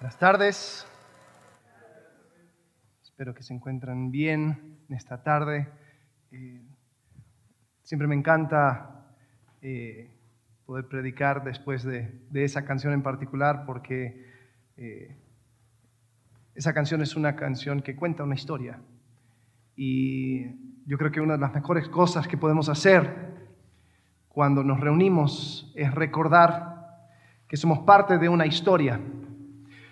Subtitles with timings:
[0.00, 0.86] Buenas tardes.
[3.02, 5.68] Espero que se encuentren bien en esta tarde.
[6.32, 6.62] Eh,
[7.82, 9.06] siempre me encanta
[9.62, 10.10] eh,
[10.66, 14.30] poder predicar después de, de, esa canción en particular porque
[14.76, 15.16] eh,
[16.54, 18.80] esa canción es una canción que cuenta una historia.
[19.76, 20.44] Y
[20.86, 23.32] yo creo que una de las mejores cosas que podemos hacer
[24.28, 26.74] cuando nos reunimos es recordar
[27.48, 29.00] que somos parte de una historia.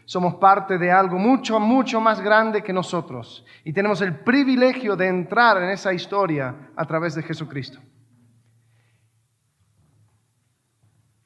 [0.05, 3.45] Somos parte de algo mucho, mucho más grande que nosotros.
[3.65, 7.79] Y tenemos el privilegio de entrar en esa historia a través de Jesucristo.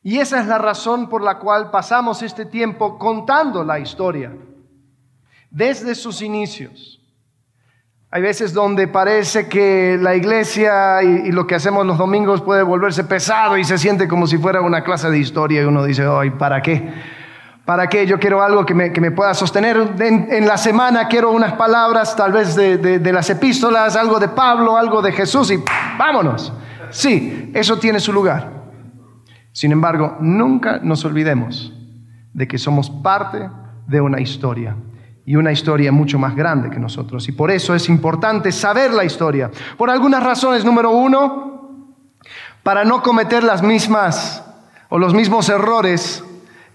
[0.02, 4.32] Y esa es la razón por la cual pasamos este tiempo contando la historia,
[5.51, 7.01] desde sus inicios.
[8.09, 13.02] Hay veces donde parece que la iglesia y, lo que hacemos los domingos puede volverse
[13.02, 16.30] pesado y se siente como si fuera una clase de historia y uno dice, ay,
[16.30, 16.88] ¿para qué?
[17.66, 18.06] ¿Para qué?
[18.06, 19.95] Yo quiero algo que me, pueda sostener.
[19.98, 24.77] En, la semana quiero unas palabras tal vez de, de las epístolas, algo de Pablo,
[24.77, 25.59] algo de Jesús y
[25.99, 26.52] vámonos.
[26.90, 28.52] Sí, eso tiene su lugar.
[29.51, 31.73] Sin embargo, nunca nos olvidemos
[32.32, 33.51] de que somos parte
[33.88, 34.77] de una historia
[35.24, 37.29] y una historia mucho más grande que nosotros.
[37.29, 39.51] Y por eso es importante saber la historia.
[39.77, 40.65] Por algunas razones.
[40.65, 41.83] Número uno,
[42.62, 44.45] para no cometer las mismas
[44.88, 46.23] o los mismos errores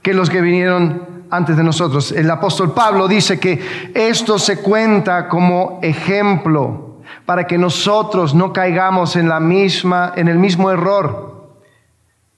[0.01, 2.11] que los que vinieron antes de nosotros.
[2.11, 9.15] El apóstol Pablo dice que esto se cuenta como ejemplo para que nosotros no caigamos
[9.15, 11.31] en la misma en el mismo error.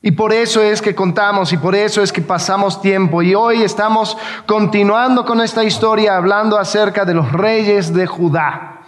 [0.06, 3.22] Y por eso es que contamos y por eso es que pasamos tiempo.
[3.22, 8.82] Y hoy estamos continuando con esta historia hablando acerca de los reyes de Judá.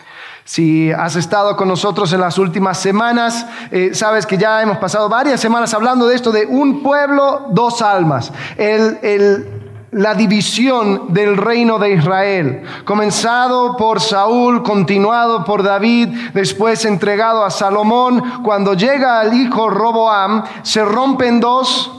[0.48, 5.10] Si has estado con nosotros en las últimas semanas, eh, sabes que ya hemos pasado
[5.10, 8.32] varias semanas hablando de esto de un pueblo, dos almas.
[8.56, 16.86] El, el, la división del reino de Israel, comenzado por Saúl, continuado por David, después
[16.86, 21.92] entregado a Salomón, cuando llega al hijo Roboam, se rompe en dos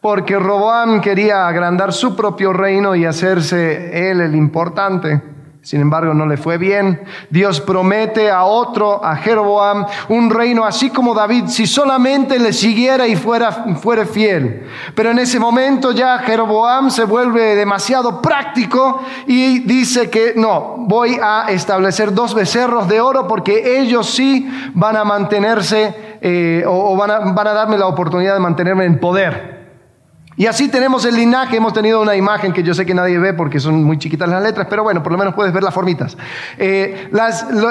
[0.00, 5.37] porque Roboam quería agrandar su propio reino y hacerse él el importante.
[5.68, 7.02] Sin embargo, no le fue bien.
[7.28, 13.06] Dios promete a otro, a Jeroboam, un reino así como David, si solamente le siguiera
[13.06, 14.66] y fuera, fuera fiel.
[14.94, 21.18] Pero en ese momento ya Jeroboam se vuelve demasiado práctico y dice que no, voy
[21.22, 27.10] a establecer dos becerros de oro porque ellos sí van a mantenerse eh, o, van,
[27.10, 29.57] a, van a darme la oportunidad de mantenerme en poder.
[30.38, 33.34] Y así tenemos el linaje, hemos tenido una imagen que yo sé que nadie ve
[33.34, 36.16] porque son muy chiquitas las letras, pero bueno, por lo menos puedes ver las formitas.
[36.56, 37.10] Eh,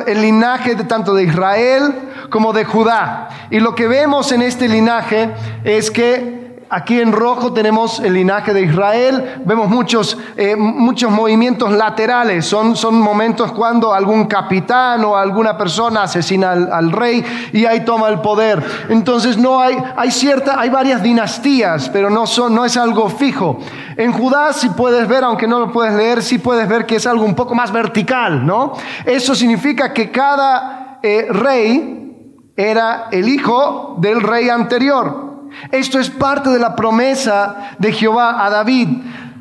[0.05, 1.93] el linaje de, tanto de Israel
[2.29, 3.29] como de Judá.
[3.49, 5.29] Y lo que vemos en este linaje
[5.63, 6.36] es que
[6.69, 12.75] Aquí en rojo tenemos el linaje de Israel, vemos muchos, eh, muchos movimientos laterales, son,
[12.75, 17.23] son momentos cuando algún capitán o alguna persona asesina al, rey
[17.53, 18.61] y ahí toma el poder.
[18.89, 20.11] Entonces no hay, hay
[20.57, 23.59] hay varias dinastías, pero no, son, no es algo fijo.
[23.95, 27.07] En Judá si puedes ver, aunque no lo puedes leer, sí puedes ver que es
[27.07, 28.73] algo un poco más vertical, ¿no?
[29.05, 35.26] Eso significa que cada eh, rey era el hijo del rey anterior.
[35.71, 38.89] Esto es parte de la promesa de Jehová a David.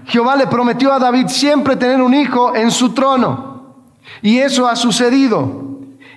[0.06, 3.74] Jehová le prometió a David siempre tener un hijo en su trono.
[4.22, 5.64] Y eso ha sucedido.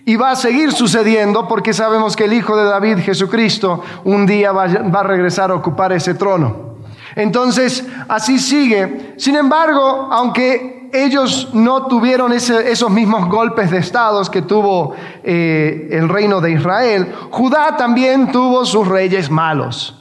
[0.06, 4.52] Y va a seguir sucediendo porque sabemos que el Hijo de David, Jesucristo, un día
[4.52, 6.78] va, a regresar a ocupar ese trono.
[7.16, 9.14] Entonces, así sigue.
[9.18, 16.10] Sin embargo, aunque ellos no tuvieron esos mismos golpes de estados que tuvo eh, el
[16.10, 19.96] reino de Israel, Judá también tuvo sus reyes malos.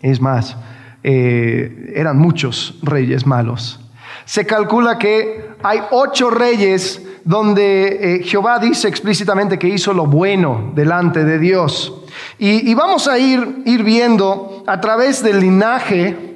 [0.00, 0.56] Es más,
[1.02, 3.80] eh, eran muchos reyes malos.
[4.24, 10.72] Se calcula que hay ocho reyes donde eh, Jehová dice explícitamente que hizo lo bueno
[10.74, 11.94] delante de Dios.
[12.38, 16.29] Y, vamos a ir, ir viendo a través del linaje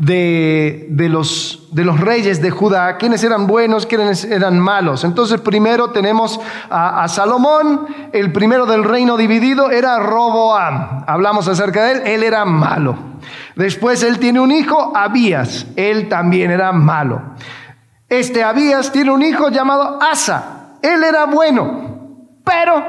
[0.00, 5.04] de, los, de los reyes de Judá, quiénes eran buenos, quiénes eran malos.
[5.04, 11.04] Entonces primero tenemos a, Salomón, el primero del reino dividido era Roboam.
[11.06, 12.96] Hablamos acerca de él, él era malo.
[13.56, 17.20] Después él tiene un hijo, Abías, él también era malo.
[18.08, 22.82] Este Abías tiene un hijo llamado Asa, él era bueno, pero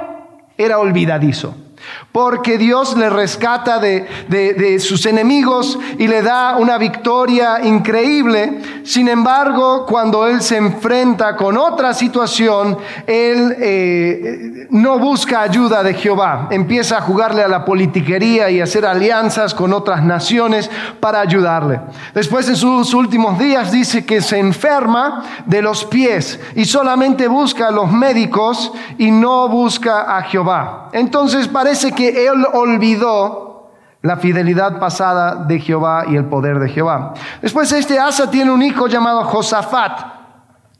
[0.57, 1.55] era olvidadizo
[2.11, 8.61] porque Dios le rescata de, sus enemigos y le da una victoria increíble.
[8.83, 12.77] sin embargo, cuando él se enfrenta con otra situación,
[13.07, 16.47] él eh, no busca ayuda de Jehová.
[16.51, 20.69] Empieza a jugarle a la politiquería y hacer alianzas con otras naciones
[20.99, 21.79] para ayudarle.
[22.13, 27.69] Después en sus últimos días dice que se enferma de los pies y solamente busca
[27.69, 30.89] a los médicos y no busca a Jehová.
[30.93, 33.51] Entonces parece que él olvidó
[34.01, 37.13] la fidelidad pasada de Jehová y el poder de Jehová.
[37.41, 40.21] Después este Asa tiene un hijo llamado Josafat.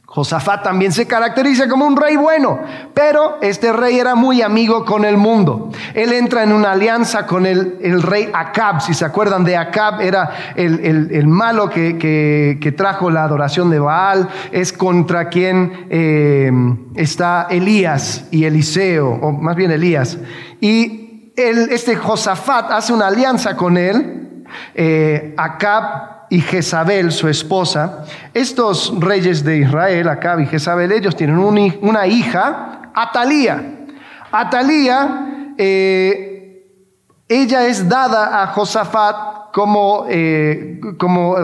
[0.06, 2.60] Josafat también se caracteriza como un rey bueno,
[2.94, 5.70] pero este rey era muy amigo con el mundo.
[5.94, 10.54] Él entra en una alianza con el, rey Acab, si se acuerdan de Acab, era
[10.58, 16.52] el, malo que, trajo la adoración de Baal, es contra quien eh,
[16.96, 20.18] está Elías y Eliseo, o más bien Elías.
[20.60, 21.01] Y
[21.36, 24.44] este Josafat hace una alianza con él,
[24.74, 28.06] eh, Acab y Jezabel, su esposa.
[28.34, 33.80] Estos reyes de Israel, Acab y Jezabel, ellos tienen una hija, Atalía.
[34.32, 36.66] Atalía, eh,
[37.28, 41.36] ella es dada a Josafat como, eh, como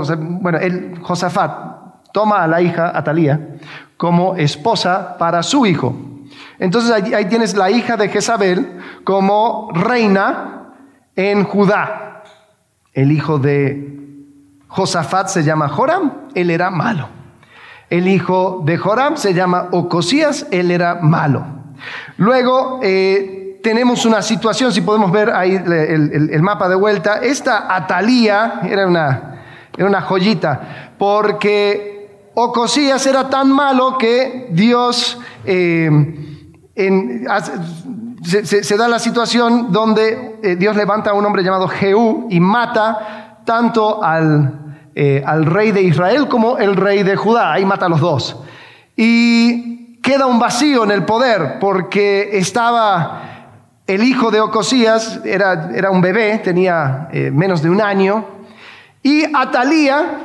[0.41, 3.39] bueno, el Josafat toma a la hija Atalía
[3.97, 5.95] como esposa para su hijo.
[6.59, 10.73] Entonces ahí, tienes la hija de Jezabel como reina
[11.15, 12.23] en Judá.
[12.93, 13.95] El hijo de
[14.67, 17.09] Josafat se llama Joram, él era malo.
[17.89, 21.45] El hijo de Joram se llama Ocosías, él era malo.
[22.17, 28.61] Luego eh, tenemos una situación, si podemos ver ahí el, mapa de vuelta, esta Atalía
[28.67, 29.41] era una,
[29.77, 35.19] era una joyita, porque Ocosías era tan malo que Dios...
[35.45, 36.23] Eh,
[38.23, 43.39] se, da la situación donde eh, Dios levanta a un hombre llamado Jehú y mata
[43.45, 47.53] tanto al, eh, al rey de Israel como el rey de Judá.
[47.53, 48.37] Ahí mata a los dos.
[48.95, 53.23] Y queda un vacío en el poder porque estaba
[53.87, 58.25] el hijo de Ocosías, era, un bebé, tenía eh, menos de un año,
[59.01, 60.19] y Atalía,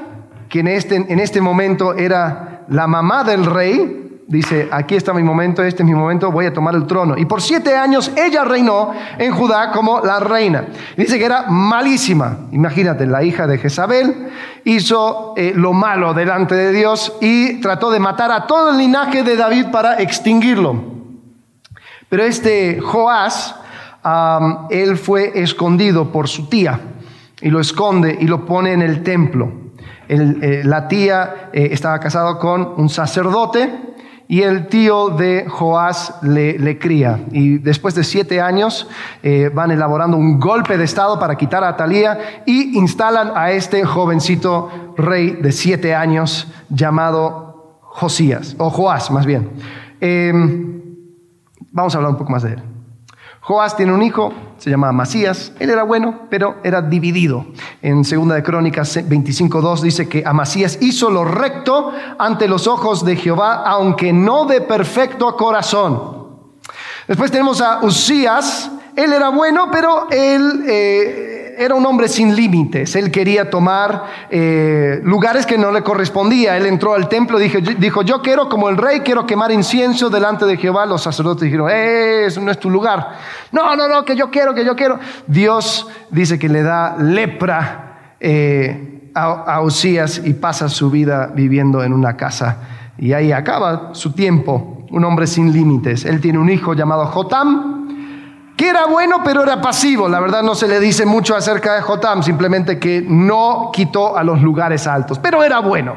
[0.48, 5.62] que este, en este momento era la mamá del rey, dice, aquí está mi momento,
[5.62, 7.16] este es mi momento, voy a tomar el trono.
[7.16, 10.66] Y por siete años ella reinó en Judá como la reina.
[10.96, 12.38] Dice que era malísima.
[12.52, 14.28] Imagínate, la hija de Jezabel
[14.64, 19.22] hizo eh, lo malo delante de Dios y trató de matar a todo el linaje
[19.22, 20.92] de David para extinguirlo.
[22.08, 23.54] Pero este Joás,
[24.70, 26.78] él fue escondido por su tía
[27.40, 29.50] y lo esconde y lo pone en el templo.
[30.08, 33.91] Eh, la tía eh, estaba casado con un sacerdote
[34.32, 37.20] y el tío de Joás le, cría.
[37.32, 38.88] Y después de siete años
[39.22, 43.84] eh, van elaborando un golpe de estado para quitar a Atalía y instalan a este
[43.84, 49.50] jovencito rey de siete años llamado Josías, o Joás más bien.
[50.00, 50.80] Em,
[51.70, 52.71] vamos a hablar un poco más de él.
[53.44, 55.52] Joás tiene un hijo, se llama Masías.
[55.58, 57.44] Él era bueno, pero era dividido.
[57.82, 63.16] En Segunda de Crónicas 25.2 dice que Amasías hizo lo recto ante los ojos de
[63.16, 66.28] Jehová, aunque no de perfecto corazón.
[67.08, 68.70] Después tenemos a Usías.
[68.94, 70.64] Él era bueno, pero él...
[70.68, 72.96] Eh, era un hombre sin límites.
[72.96, 76.56] Él quería tomar eh, lugares que no le correspondía.
[76.56, 80.46] Él entró al templo y dijo, yo quiero como el rey, quiero quemar incienso delante
[80.46, 80.86] de Jehová.
[80.86, 83.16] Los sacerdotes dijeron, eh, eso no es tu lugar.
[83.50, 84.98] No, no, no, que yo quiero, que yo quiero.
[85.26, 89.62] Dios dice que le da lepra eh, a, a
[90.24, 92.58] y pasa su vida viviendo en una casa.
[92.98, 94.86] Y ahí acaba su tiempo.
[94.90, 96.04] Un hombre sin límites.
[96.04, 97.81] Él tiene un hijo llamado Jotam
[98.64, 100.08] era bueno pero era pasivo.
[100.08, 104.24] La verdad no se le dice mucho acerca de Jotam, simplemente que no quitó a
[104.24, 105.96] los lugares altos, pero era bueno.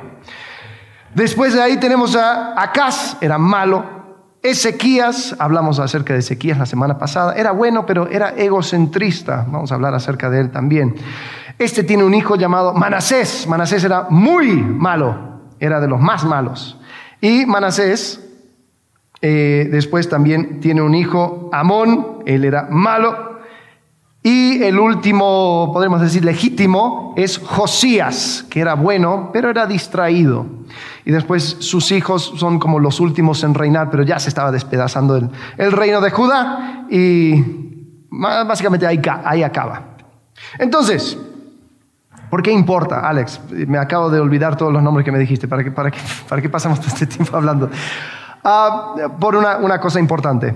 [1.13, 3.95] Después de ahí tenemos a Acaz, era malo.
[4.43, 9.45] Ezequías, hablamos acerca de Ezequías la semana pasada, era bueno pero era egocentrista.
[9.47, 10.95] Vamos a hablar acerca de él también.
[11.57, 13.47] Este tiene un hijo llamado Manasés.
[13.47, 16.77] Manasés era muy malo, era de los más malos.
[17.21, 18.24] Y Manasés
[19.21, 23.35] eh, después también tiene un hijo, Amón, él era malo.
[24.21, 30.47] Y el último, podemos decir, legítimo, es Josías, que era bueno, pero era distraído.
[31.05, 35.15] Y después sus hijos son como los últimos en reinar, pero ya se estaba despedazando
[35.15, 37.35] el, el reino de Judá y
[38.09, 39.95] básicamente ahí, ahí acaba.
[40.57, 41.17] Entonces,
[42.29, 43.39] ¿Por qué importa, Alex?
[43.49, 45.47] Me acabo de olvidar todos los nombres que me dijiste.
[45.47, 45.91] ¿Para qué, para
[46.27, 47.69] para qué pasamos todo este tiempo hablando?
[48.47, 50.55] Ah, por una, cosa importante,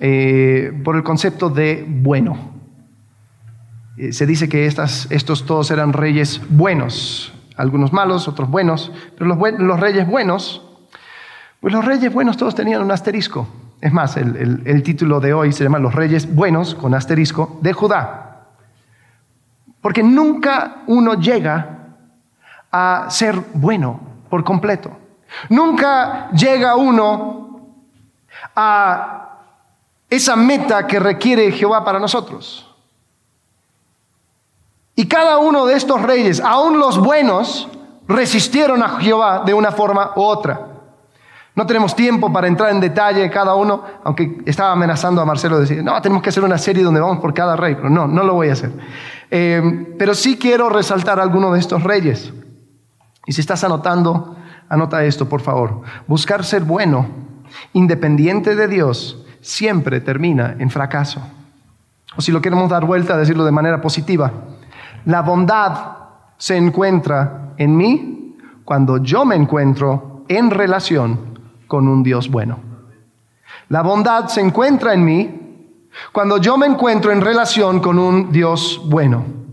[0.00, 2.36] eh, por el concepto de bueno.
[3.96, 7.32] Eh, se dice que estos todos eran reyes buenos.
[7.56, 10.60] algunos malos, otros buenos, pero los, reyes buenos,
[11.60, 13.46] pues los reyes buenos todos tenían un asterisco.
[13.80, 18.48] Es más, el título de hoy se llama Los reyes buenos, con asterisco, de Judá.
[19.80, 21.94] Porque nunca uno llega
[22.72, 25.03] a ser bueno por completo.
[25.48, 27.60] Nunca llega uno
[28.54, 29.38] a
[30.08, 32.70] esa meta que requiere Jehová para nosotros.
[34.96, 37.68] Y cada uno de estos reyes, aun los buenos,
[38.06, 40.68] resistieron a Jehová de una forma u otra.
[41.56, 45.62] No tenemos tiempo para entrar en detalle cada uno, aunque estaba amenazando a Marcelo de
[45.62, 48.24] decir, no, tenemos que hacer una serie donde vamos por cada rey, pero no, no
[48.24, 48.72] lo voy a hacer.
[49.30, 52.32] Eh, pero sí quiero resaltar algunos de estos reyes.
[53.26, 54.36] Y si estás anotando,
[54.74, 55.82] anota esto, por favor.
[56.06, 57.06] Buscar ser bueno,
[57.72, 61.20] independiente de Dios, siempre termina en fracaso.
[62.16, 64.32] O si lo queremos dar vuelta, decirlo de manera positiva,
[65.04, 65.72] la bondad
[66.36, 72.58] se encuentra en mí cuando yo me encuentro en relación con un Dios bueno.
[73.68, 75.40] La bondad se encuentra en mí
[76.12, 79.43] cuando yo me encuentro en relación con un Dios bueno.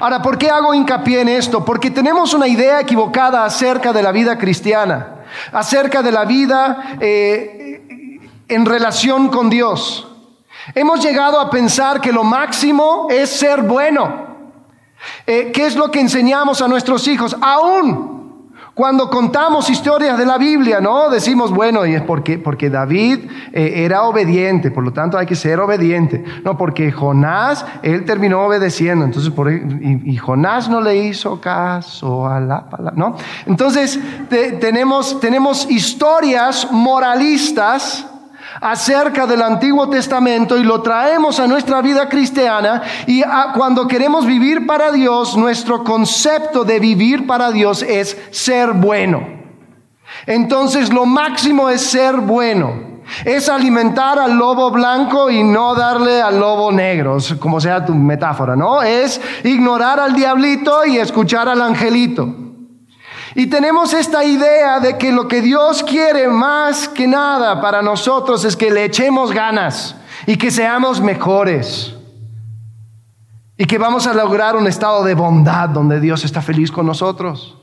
[0.00, 1.64] Ahora, ¿por qué hago hincapié en esto?
[1.64, 8.20] Porque tenemos una idea equivocada acerca de la vida cristiana, acerca de la vida eh,
[8.48, 10.08] en relación con Dios.
[10.74, 14.26] Hemos llegado a pensar que lo máximo es ser bueno.
[15.26, 17.36] Eh, ¿Qué es lo que enseñamos a nuestros hijos?
[17.40, 18.15] Aún
[18.76, 21.08] cuando contamos historias de la Biblia, ¿no?
[21.08, 23.20] Decimos, bueno, y es porque, porque David
[23.54, 26.22] eh, era obediente, por lo tanto hay que ser obediente.
[26.44, 32.28] No, porque Jonás, él terminó obedeciendo, entonces, por, y, y Jonás no le hizo caso
[32.28, 33.16] a la palabra, ¿no?
[33.46, 38.04] Entonces, tenemos, tenemos historias moralistas
[38.60, 43.22] acerca del Antiguo Testamento y lo traemos a nuestra vida cristiana y
[43.54, 49.26] cuando queremos vivir para Dios, nuestro concepto de vivir para Dios es ser bueno.
[50.26, 52.96] Entonces lo máximo es ser bueno.
[53.24, 58.56] Es alimentar al lobo blanco y no darle al lobo negro, como sea tu metáfora,
[58.56, 58.82] ¿no?
[58.82, 62.45] Es ignorar al diablito y escuchar al angelito.
[63.38, 68.46] Y tenemos esta idea de que lo que Dios quiere más que nada para nosotros
[68.46, 69.94] es que le echemos ganas
[70.26, 71.94] y que seamos mejores.
[73.58, 77.58] Y que vamos a lograr un estado de bondad donde Dios está feliz con nosotros.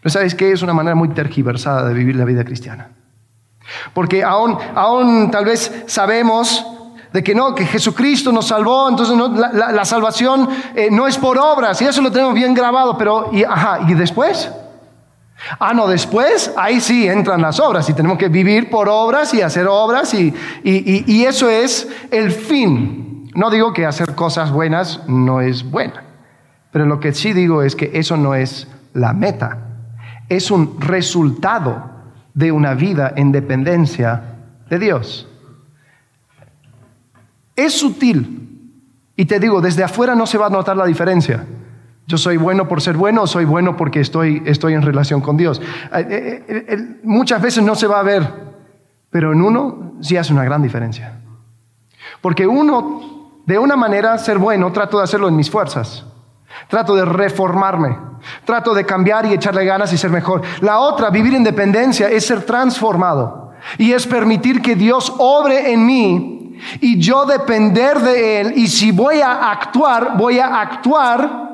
[0.00, 0.50] Pero ¿sabes qué?
[0.50, 2.90] Es una manera muy tergiversada de vivir la vida cristiana.
[3.92, 6.66] Porque aún, aún tal vez sabemos
[7.14, 11.80] de que no, que Jesucristo nos salvó, entonces la, salvación eh, no es por obras,
[11.80, 14.50] y eso lo tenemos bien grabado, pero, y, ajá, ¿y después?
[15.60, 19.42] Ah, no, después ahí sí entran las obras y tenemos que vivir por obras y
[19.42, 23.30] hacer obras y, y, eso es el fin.
[23.36, 26.02] No digo que hacer cosas buenas no es buena,
[26.72, 29.58] pero lo que sí digo es que eso no es la meta,
[30.28, 31.90] es un resultado
[32.34, 34.34] de una vida en dependencia
[34.68, 35.28] de Dios.
[37.56, 38.44] Es sutil.
[39.16, 41.46] Y te digo, desde afuera no se va a notar la diferencia.
[42.06, 45.36] Yo soy bueno por ser bueno o soy bueno porque estoy, estoy en relación con
[45.36, 45.60] Dios.
[45.94, 48.28] Eh, eh, eh, muchas veces no se va a ver,
[49.08, 51.20] pero en uno sí hace una gran diferencia.
[52.20, 56.04] Porque uno, de una manera, ser bueno, trato de hacerlo en mis fuerzas.
[56.68, 57.96] Trato de reformarme.
[58.44, 60.42] Trato de cambiar y echarle ganas y ser mejor.
[60.60, 63.52] La otra, vivir en dependencia, es ser transformado.
[63.78, 66.43] Y es permitir que Dios obre en mí
[66.80, 68.52] y yo depender de Él.
[68.56, 71.44] Y si voy a actuar, voy a actuar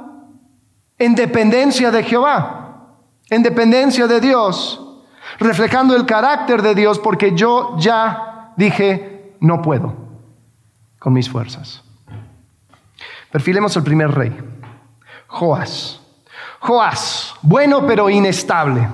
[0.99, 2.87] en dependencia de Jehová,
[3.29, 4.81] en dependencia de Dios,
[5.39, 9.95] reflejando el carácter de Dios, porque yo ya dije, no puedo
[10.99, 11.83] con mis fuerzas.
[13.31, 14.37] Perfilemos el primer rey,
[15.29, 16.01] Joás.
[16.61, 18.87] Joás, bueno pero inestable.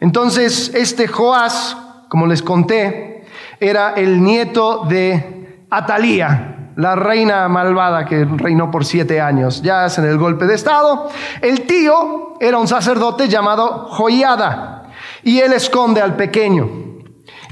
[0.00, 1.76] Entonces, este Joás,
[2.08, 3.17] como les conté,
[3.60, 9.62] era el nieto de Atalía, la reina malvada que reinó por siete años.
[9.62, 11.08] Ya hacen el golpe de Estado.
[11.40, 14.84] El tío era un sacerdote llamado Joiada
[15.22, 16.68] y él esconde al pequeño.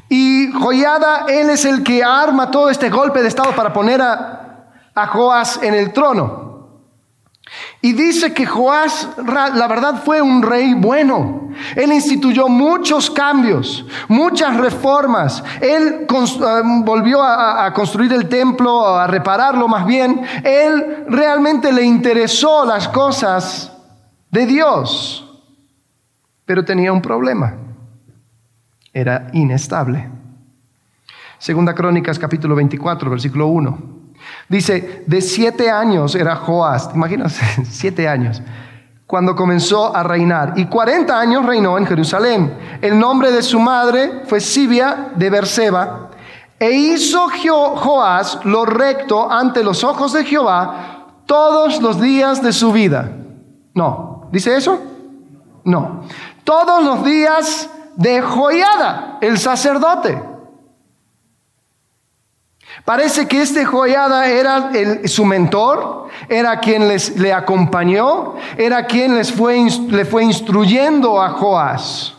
[0.09, 4.69] Y Joiada, él es el que arma todo este golpe de Estado para poner a,
[4.95, 6.46] a en el trono.
[7.81, 11.51] Y dice que Joás, la verdad, fue un rey bueno.
[11.77, 15.43] Él instituyó muchos cambios, muchas reformas.
[15.61, 20.23] Él eh, volvió a, construir el templo, a repararlo más bien.
[20.43, 23.73] Él realmente le interesó las cosas
[24.31, 25.23] de Dios.
[26.45, 27.55] Pero tenía un problema.
[28.93, 30.09] Era inestable.
[31.39, 33.96] Segunda Crónicas capítulo 24, versículo 1.
[34.49, 37.39] Dice, de siete años era Joás, ¿te imaginas?
[37.71, 38.43] siete años.
[39.07, 40.55] cuando comenzó a reinar.
[40.57, 42.59] Y 40 años reinó en Jerusalén.
[42.81, 46.11] El nombre de su madre fue Sibia de Berseba.
[46.59, 47.29] E hizo
[47.77, 53.13] Joás lo recto ante los ojos de Jehová todos los días de su vida.
[53.75, 54.81] No, ¿dice eso?
[55.65, 56.03] No.
[56.45, 60.36] Todos los días de Joiada, el sacerdote.
[62.87, 64.71] Parece que este Joiada era
[65.07, 71.31] su mentor, era quien les, le acompañó, era quien les fue, le fue instruyendo a
[71.31, 72.15] Joás.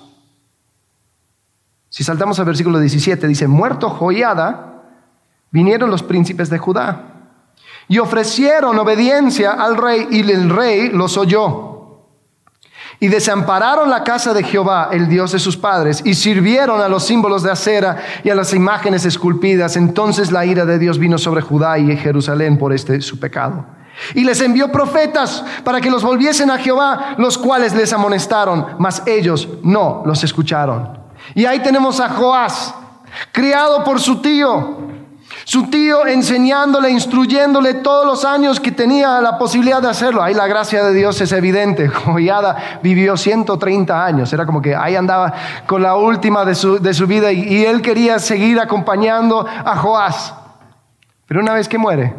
[1.88, 4.84] Si saltamos al versículo 17, dice, muerto Joiada,
[5.52, 7.14] vinieron los príncipes de Judá
[7.88, 11.77] y ofrecieron obediencia al rey y el rey los oyó.
[13.00, 17.04] Y desampararon la casa de Jehová, el Dios de sus padres, y sirvieron a los
[17.04, 19.78] símbolos de acera y a las imágenes esculpidas.
[19.78, 23.66] Entonces la ira de Dios vino sobre Judá y Jerusalén por este su pecado.
[24.14, 29.04] Y les envió profetas para que los volviesen a Jehová, los cuales les amonestaron, mas
[29.06, 30.98] ellos no los escucharon.
[31.36, 32.74] Y ahí tenemos a Joás,
[33.32, 34.78] criado por su tío,
[35.48, 40.22] su tío enseñándole, instruyéndole todos los años que tenía la posibilidad de hacerlo.
[40.22, 41.88] Ahí la gracia de Dios es evidente.
[42.06, 44.34] Joyada vivió 130 años.
[44.34, 45.34] Era como que ahí andaba
[45.66, 50.34] con la última de su, de su vida y, él quería seguir acompañando a Joás.
[51.28, 52.14] Pero una vez que muere,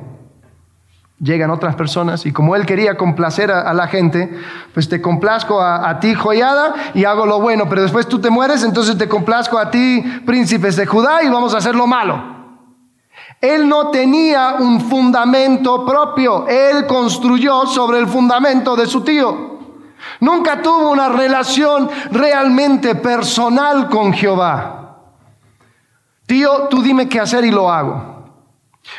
[1.20, 4.38] llegan otras personas y como él quería complacer a, la gente,
[4.72, 8.30] pues te complazco a, a, ti, joyada, y hago lo bueno, pero después tú te
[8.30, 12.37] mueres, entonces te complazco a ti, príncipes de Judá, y vamos a hacer lo malo.
[13.40, 19.58] Él no tenía un fundamento propio, él construyó sobre el fundamento de su tío.
[20.20, 24.96] Nunca tuvo una relación realmente personal con Jehová.
[26.26, 27.94] Tío, tú dime qué hacer y lo hago.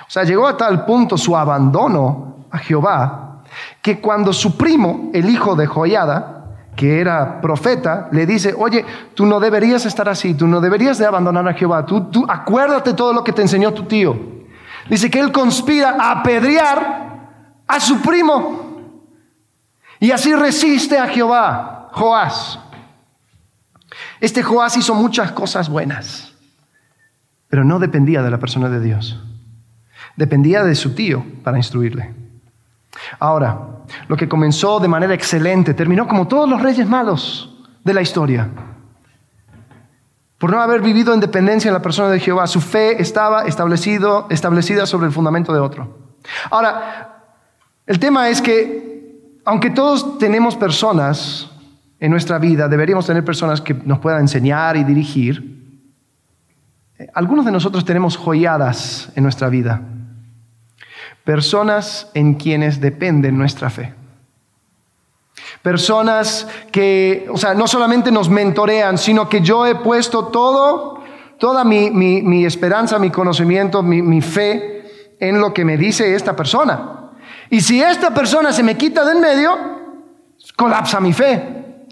[0.08, 3.42] O sea, llegó a tal punto su abandono a Jehová
[3.82, 6.39] que cuando su primo, el hijo de Joiada,
[6.80, 11.06] que era profeta, le dice, oye, tú no deberías estar así, tú no deberías de
[11.06, 14.18] abandonar a Jehová, tú, tú acuérdate todo lo que te enseñó tu tío.
[14.90, 18.80] Dice que él conspira a apedrear a su primo
[20.00, 22.58] y así resiste a Jehová, Joás.
[24.22, 26.34] Este Joás hizo muchas cosas buenas,
[27.50, 29.22] pero no dependía de la persona de Dios,
[30.16, 32.16] dependía de su tío para instruirle.
[33.20, 33.60] Ahora,
[34.08, 38.50] lo que comenzó de manera excelente terminó como todos los reyes malos de la historia.
[40.38, 44.28] Por no haber vivido en dependencia en la persona de Jehová, su fe estaba establecido,
[44.30, 45.98] establecida sobre el fundamento de otro.
[46.50, 47.26] Ahora,
[47.86, 51.50] el tema es que, aunque todos tenemos personas
[52.00, 55.58] en nuestra vida, deberíamos tener personas que nos puedan enseñar y dirigir.
[57.14, 59.82] Algunos de nosotros tenemos joyadas en nuestra vida
[61.30, 63.94] personas en quienes depende nuestra fe.
[65.62, 71.04] Personas que, o sea, no solamente nos mentorean, sino que yo he puesto todo,
[71.38, 77.12] toda mi, esperanza, mi conocimiento, mi, mi fe en lo que me dice esta persona.
[77.52, 79.56] Y si esta persona se me quita de en medio,
[80.56, 81.86] colapsa mi fe.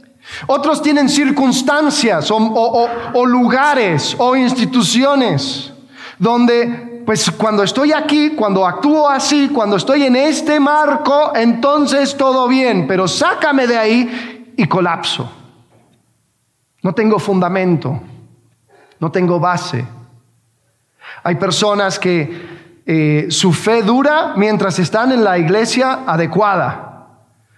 [0.47, 5.71] Otros tienen circunstancias o, lugares o instituciones
[6.17, 12.50] donde pues cuando estoy aquí, cuando actúo así, cuando estoy en este marco, entonces todo
[12.50, 15.32] bien, pero sácame de ahí y colapso.
[16.84, 17.98] No tengo fundamento,
[19.00, 19.88] no tengo base.
[21.24, 27.08] Hay personas que eh, su fe dura mientras están en la iglesia adecuada.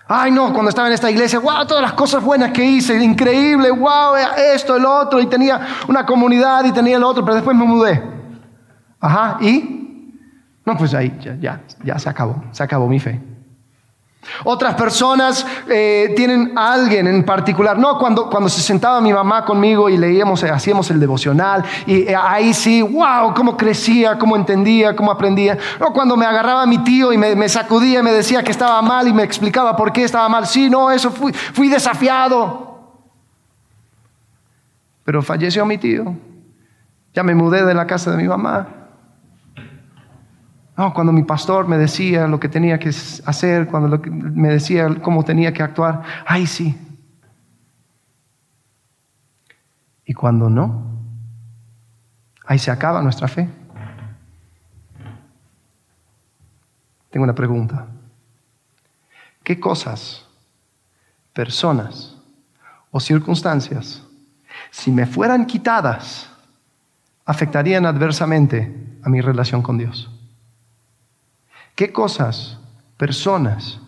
[0.08, 3.72] Ay, no, cuando estaba en esta iglesia, wow, todas las cosas buenas que hice, increíble,
[3.72, 4.16] wow,
[4.54, 8.18] esto, el otro, y tenía una comunidad y tenía el otro, pero después me mudé.
[9.00, 10.14] Ajá, ¿y?
[10.66, 13.20] No, pues ahí ya, ya, ya se acabó, se acabó mi fe.
[14.44, 17.78] Otras personas eh, tienen a alguien en particular.
[17.80, 22.02] No, cuando, cuando se sentaba mi mamá conmigo y leíamos, eh, hacíamos el devocional, y
[22.02, 25.58] eh, ahí sí, wow, cómo crecía, cómo entendía, cómo aprendía.
[25.80, 28.82] No, cuando me agarraba mi tío y me, me sacudía y me decía que estaba
[28.82, 30.46] mal y me explicaba por qué estaba mal.
[30.46, 32.68] Sí, no, eso fui, fui desafiado.
[35.04, 36.16] Pero falleció mi tío.
[37.14, 38.79] Ya me mudé de la casa de mi mamá.
[40.80, 45.26] No, cuando mi pastor me decía lo que tenía que hacer, cuando me decía cómo
[45.26, 46.74] tenía que actuar, ay sí.
[50.06, 50.82] Y cuando no,
[52.46, 53.50] ahí se acaba nuestra fe.
[57.10, 57.86] Tengo una pregunta.
[59.44, 60.26] ¿Qué cosas,
[61.34, 62.15] personas
[62.89, 64.02] o circunstancias,
[64.72, 66.32] si me fueran quitadas,
[67.26, 70.15] afectarían adversamente a mi relación con Dios?
[71.80, 72.58] ¿Qué cosas,
[72.98, 73.80] personas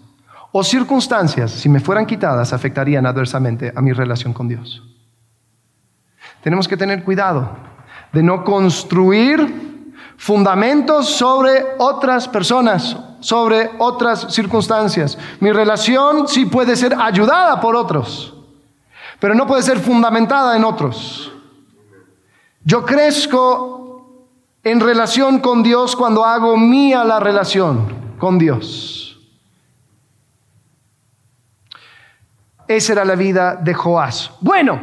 [0.53, 4.81] o circunstancias, si me fueran quitadas, afectarían adversamente a mi relación con Dios.
[6.41, 7.49] Tenemos que tener cuidado
[8.13, 15.17] de no construir fundamentos sobre otras personas, sobre otras circunstancias.
[15.41, 18.33] Mi relación sí puede ser ayudada por otros,
[19.19, 21.29] pero no puede ser fundamentada en otros.
[22.63, 23.80] Yo crezco
[24.63, 29.19] en relación con Dios cuando hago mía la relación con Dios.
[32.67, 34.31] Esa era la vida de Joás.
[34.39, 34.81] Bueno,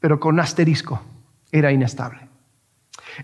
[0.00, 1.02] pero con asterisco,
[1.50, 2.27] era inestable.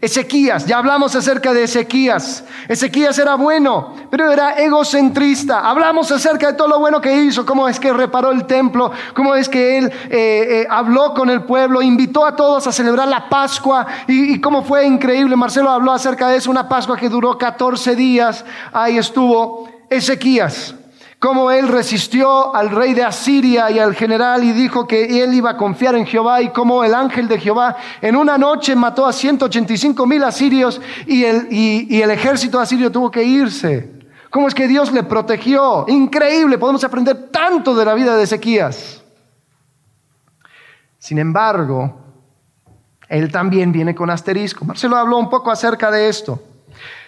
[0.00, 2.44] Ezequías, ya hablamos acerca de Ezequías.
[2.68, 5.60] Ezequías era bueno, pero era egocentrista.
[5.60, 9.34] Hablamos acerca de todo lo bueno que hizo, cómo es que reparó el templo, cómo
[9.34, 13.28] es que él eh, eh, habló con el pueblo, invitó a todos a celebrar la
[13.28, 15.36] Pascua y, y, cómo fue increíble.
[15.36, 18.44] Marcelo habló acerca de eso, una Pascua que duró 14 días.
[18.72, 20.74] Ahí estuvo Ezequías
[21.18, 25.50] cómo él resistió al rey de Asiria y al general y dijo que él iba
[25.50, 29.12] a confiar en Jehová y cómo el ángel de Jehová en una noche mató a
[29.12, 33.90] 185 mil asirios y el, y, el ejército asirio tuvo que irse.
[34.30, 35.84] ¿Cómo es que Dios le protegió?
[35.88, 39.02] Increíble, podemos aprender tanto de la vida de Ezequías.
[40.98, 42.00] Sin embargo,
[43.08, 44.64] él también viene con asterisco.
[44.64, 46.42] Marcelo habló un poco acerca de esto.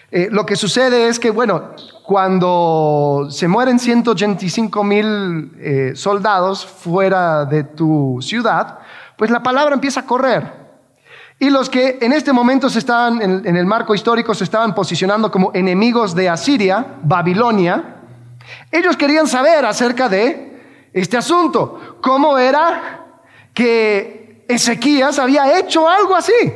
[0.09, 1.71] Eh, lo que sucede es que, bueno,
[2.03, 8.79] cuando se mueren 185 mil eh, soldados fuera de tu ciudad,
[9.17, 10.67] pues la palabra empieza a correr.
[11.39, 14.73] Y los que en este momento se estaban, en, en el marco histórico, se estaban
[14.73, 17.95] posicionando como enemigos de Asiria, Babilonia,
[18.71, 21.99] ellos querían saber acerca de este asunto.
[22.01, 23.05] ¿Cómo era
[23.53, 26.53] que Ezequías había hecho algo así?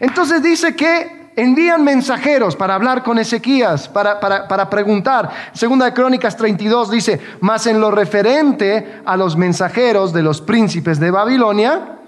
[0.00, 5.30] Entonces dice que envían mensajeros para hablar con Ezequías, para, para, preguntar.
[5.52, 10.98] Segunda de Crónicas 32 dice, más en lo referente a los mensajeros de los príncipes
[10.98, 12.00] de Babilonia,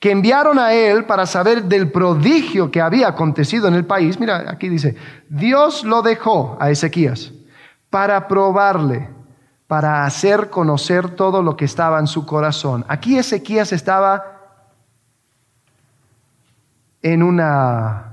[0.00, 4.18] que enviaron a él para saber del prodigio que había acontecido en el país.
[4.18, 4.96] Mira, aquí dice,
[5.28, 7.30] Dios lo dejó a Ezequías
[7.90, 9.10] para probarle,
[9.66, 12.86] para hacer conocer todo lo que estaba en su corazón.
[12.88, 14.24] Aquí Ezequías estaba
[17.02, 18.11] en una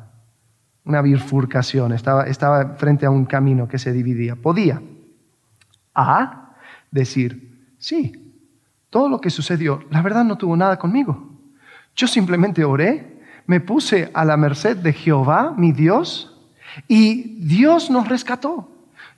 [0.89, 4.35] una bifurcación, estaba, estaba frente a un camino que se dividía.
[4.35, 4.81] Podía
[5.93, 6.55] A
[6.89, 8.33] decir, sí,
[8.89, 11.29] todo lo que sucedió, la verdad no tuvo nada conmigo.
[11.95, 16.35] Yo simplemente oré, me puse a la merced de Jehová, mi Dios,
[16.87, 18.67] y Dios nos rescató.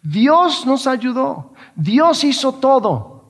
[0.03, 1.53] Dios nos ayudó.
[1.75, 3.20] Dios hizo todo.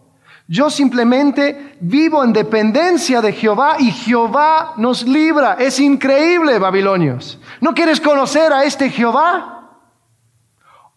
[0.52, 5.54] Yo simplemente vivo en dependencia de Jehová y Jehová nos libra.
[5.58, 7.40] Es increíble, babilonios.
[7.62, 9.80] ¿No quieres conocer a este Jehová?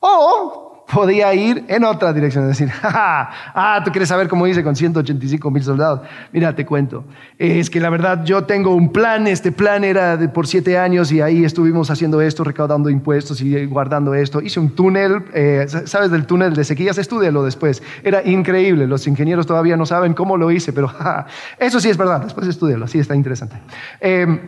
[0.01, 5.51] O podía ir en otra dirección, decir, ah, tú quieres saber cómo hice con 185
[5.51, 6.01] mil soldados.
[6.33, 7.05] Mira, te cuento,
[7.39, 11.11] es que la verdad yo tengo un plan, este plan era de por siete años
[11.11, 14.41] y ahí estuvimos haciendo esto, recaudando impuestos y guardando esto.
[14.41, 16.99] Hice un túnel, eh, ¿sabes del túnel de sequías?
[16.99, 17.83] Estúdialo después.
[18.03, 20.93] Era increíble, los ingenieros todavía no saben cómo lo hice, pero
[21.59, 23.57] eso sí es verdad, después estúdialo, sí está interesante.
[24.01, 24.41] Em,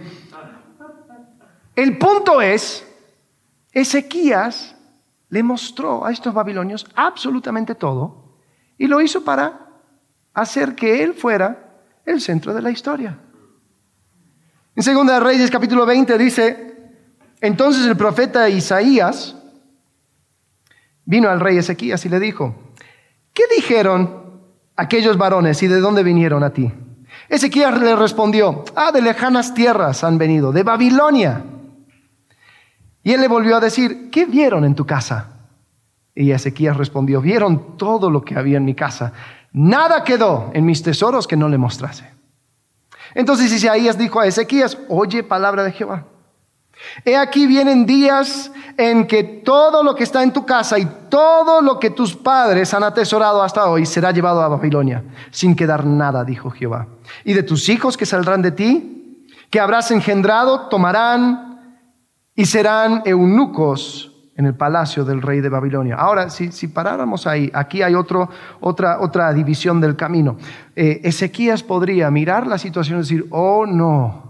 [1.74, 2.86] el punto es,
[3.72, 4.75] Ezequías
[5.36, 8.38] le mostró a estos babilonios absolutamente todo
[8.78, 9.68] y lo hizo para
[10.32, 13.18] hacer que él fuera el centro de la historia.
[14.74, 16.94] En Segunda de Reyes capítulo 20 dice,
[17.42, 19.36] entonces el profeta Isaías
[21.04, 22.54] vino al rey Ezequías y le dijo,
[23.34, 24.40] ¿qué dijeron
[24.74, 26.72] aquellos varones y de dónde vinieron a ti?
[27.28, 31.44] Ezequías le respondió, ah, de lejanas tierras han venido, de Babilonia.
[33.06, 35.28] Y él le volvió a decir, ¿qué vieron en tu casa?
[36.12, 39.12] Y Ezequías respondió, vieron todo lo que había en mi casa.
[39.52, 42.10] Nada quedó en mis tesoros que no le mostrase.
[43.14, 46.02] Entonces Isaías dijo a Ezequías, oye palabra de Jehová.
[47.04, 51.62] He aquí vienen días en que todo lo que está en tu casa y todo
[51.62, 56.24] lo que tus padres han atesorado hasta hoy será llevado a Babilonia, sin quedar nada,
[56.24, 56.88] dijo Jehová.
[57.22, 61.45] Y de tus hijos que saldrán de ti, que habrás engendrado, tomarán
[62.36, 65.96] y serán eunucos en el palacio del rey de Babilonia.
[65.96, 68.28] Ahora, si, si paráramos ahí, aquí hay otro,
[68.60, 70.36] otra, otra división del camino.
[70.76, 74.25] Eh, Ezequías podría mirar la situación y decir, oh no,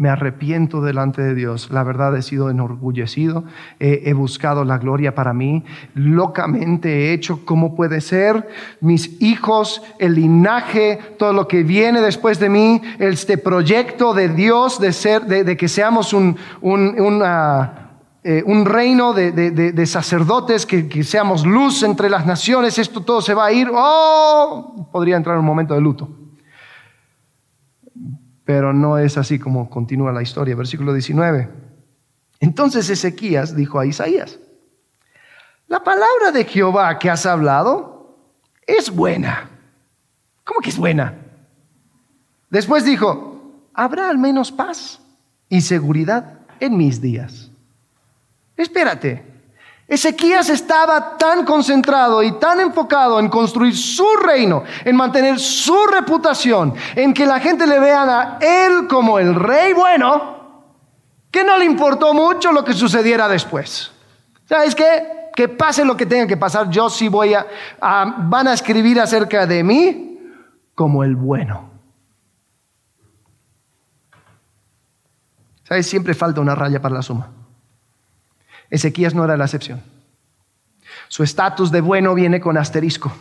[0.00, 1.70] me arrepiento delante de Dios.
[1.70, 3.44] La verdad he sido enorgullecido,
[3.78, 8.48] he buscado la gloria para mí, locamente he hecho como puede ser,
[8.80, 14.80] mis hijos, el linaje, todo lo que viene después de mí, este proyecto de Dios
[14.80, 17.22] de ser, de, que seamos un, un,
[18.24, 23.34] eh, un reino de, sacerdotes, que, que, seamos luz entre las naciones, esto todo se
[23.34, 26.19] va a ir, oh, podría entrar en un momento de luto.
[28.50, 30.56] Pero no es así como continúa la historia.
[30.56, 31.48] Versículo 19.
[32.40, 34.40] Entonces Ezequías dijo a Isaías,
[35.68, 38.18] la palabra de Jehová que has hablado
[38.66, 39.48] es buena.
[40.42, 41.14] ¿Cómo que es buena?
[42.48, 45.00] Después dijo, habrá al menos paz
[45.48, 47.52] y seguridad en mis días.
[48.56, 49.29] Espérate.
[49.90, 56.72] Ezequías estaba tan concentrado y tan enfocado en construir su reino, en mantener su reputación,
[56.94, 60.68] en que la gente le vean a él como el rey bueno,
[61.28, 63.90] que no le importó mucho lo que sucediera después.
[64.48, 65.30] ¿Sabes qué?
[65.34, 67.44] Que pase lo que tenga que pasar, yo sí voy a,
[67.80, 70.20] a van a escribir acerca de mí
[70.76, 71.68] como el bueno.
[75.64, 75.88] ¿Sabes?
[75.88, 77.39] Siempre falta una raya para la suma.
[78.70, 79.82] Ezequías no era la excepción.
[81.08, 83.12] Su estatus de bueno viene con asterisco.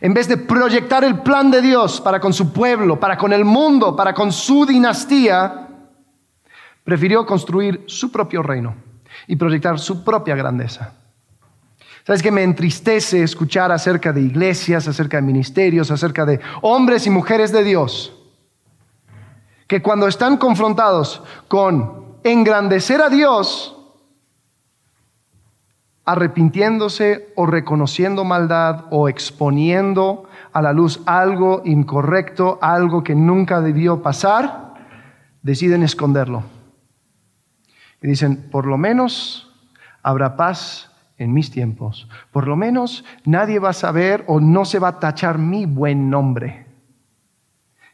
[0.00, 3.44] En vez de proyectar el plan de Dios para con su pueblo, para con el
[3.44, 5.68] mundo, para con su dinastía,
[6.84, 8.74] prefirió construir su propio reino
[9.26, 10.94] y proyectar su propia grandeza.
[12.04, 17.10] ¿Sabes que me entristece escuchar acerca de iglesias, acerca de ministerios, acerca de hombres y
[17.10, 18.12] mujeres de Dios?
[19.66, 23.76] Que cuando están confrontados con engrandecer a Dios,
[26.04, 34.02] arrepintiéndose o reconociendo maldad o exponiendo a la luz algo incorrecto, algo que nunca debió
[34.02, 34.74] pasar,
[35.42, 36.42] deciden esconderlo.
[38.02, 39.52] Y dicen, por lo menos
[40.02, 42.08] habrá paz en mis tiempos.
[42.32, 46.10] Por lo menos nadie va a saber o no se va a tachar mi buen
[46.10, 46.66] nombre.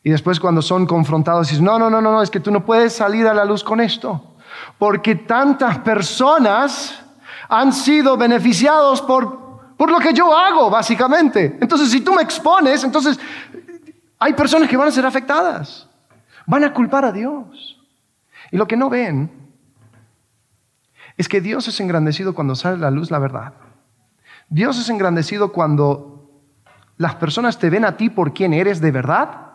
[0.05, 2.92] Y después cuando son confrontados, dicen, no, no, no, no, es que tú no puedes
[2.92, 4.37] salir a la luz con esto.
[4.79, 7.06] Porque tantas personas
[7.49, 11.59] han sido beneficiados por, por lo que yo hago, básicamente.
[11.61, 13.19] Entonces, si tú me expones, entonces
[14.19, 15.89] hay personas que van a ser afectadas.
[16.47, 17.79] Van a culpar a Dios.
[18.51, 19.31] Y lo que no ven
[21.17, 23.55] es que Dios es engrandecido cuando sale a la luz la verdad.
[24.49, 26.31] Dios es engrandecido cuando
[26.99, 29.47] las personas te ven a ti por quien eres de verdad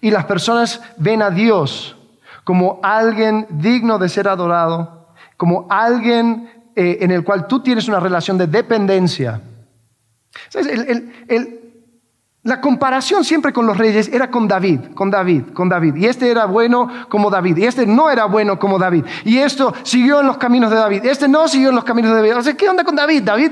[0.00, 1.96] y las personas ven a Dios
[2.44, 7.98] como alguien digno de ser adorado, como alguien eh, en el cual tú tienes una
[7.98, 9.40] relación de dependencia.
[12.44, 15.96] la comparación siempre con los reyes era con David, con David, con David.
[15.96, 19.04] Y este era bueno como David, y este no era bueno como David.
[19.24, 22.18] Y esto siguió en los caminos de David, este no siguió en los caminos de
[22.18, 22.36] David.
[22.36, 23.24] O sea, ¿qué onda con David?
[23.24, 23.50] David,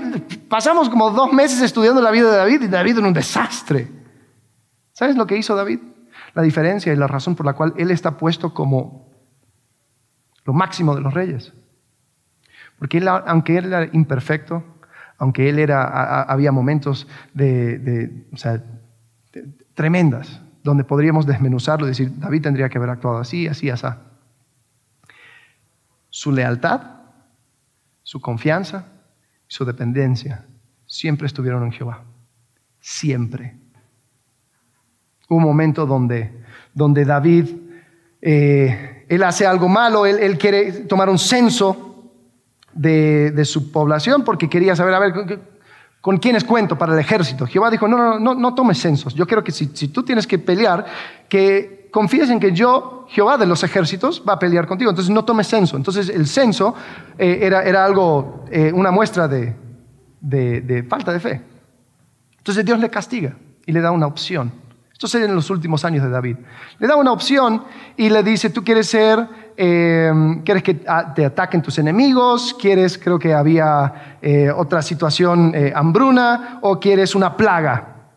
[0.48, 3.88] pasamos como dos meses estudiando la vida de David y David era un desastre.
[4.92, 5.80] ¿Sabes lo que hizo David?
[6.34, 9.10] La diferencia y la razón por la cual él está puesto como
[10.44, 11.52] lo máximo de los reyes.
[12.78, 14.62] Porque él, aunque él era imperfecto,
[15.18, 18.26] aunque él era, había momentos de,
[19.74, 23.86] tremendas, donde podríamos desmenuzarlo y decir, David tendría que haber actuado así, así, así.
[26.10, 26.80] Su lealtad,
[28.02, 28.86] su confianza,
[29.46, 30.44] su dependencia
[30.86, 32.04] siempre estuvieron en Jehová.
[32.80, 33.56] Siempre.
[35.28, 37.48] Un momento donde, donde David,
[38.20, 41.85] eh, él hace algo malo, él, él quiere tomar un censo
[42.76, 45.40] de, su población porque quería saber, a ver,
[46.00, 47.46] ¿con quiénes cuento para el ejército?
[47.46, 49.14] Jehová dijo, no, no, no, no tomes censos.
[49.14, 50.86] Yo quiero que si, tú tienes que pelear,
[51.28, 54.90] que confíes en que yo, Jehová de los ejércitos, va a pelear contigo.
[54.90, 55.76] Entonces no tomes censo.
[55.76, 56.74] Entonces el censo
[57.18, 59.54] eh, era, era, algo, eh, una muestra de,
[60.20, 61.42] de falta de fe.
[62.38, 64.65] Entonces Dios le castiga y le da una opción.
[64.96, 66.38] Esto sería en los últimos años de David.
[66.78, 67.64] Le da una opción
[67.98, 70.72] y le dice, tú quieres ser, em, quieres que
[71.14, 77.14] te ataquen tus enemigos, quieres, creo que había eh, otra situación, eh, hambruna, o quieres
[77.14, 78.08] una plaga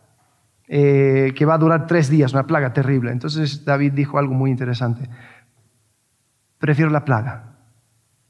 [0.68, 3.12] eh, que va a durar tres días, una plaga terrible.
[3.12, 5.06] Entonces David dijo algo muy interesante.
[6.56, 7.56] Prefiero la plaga.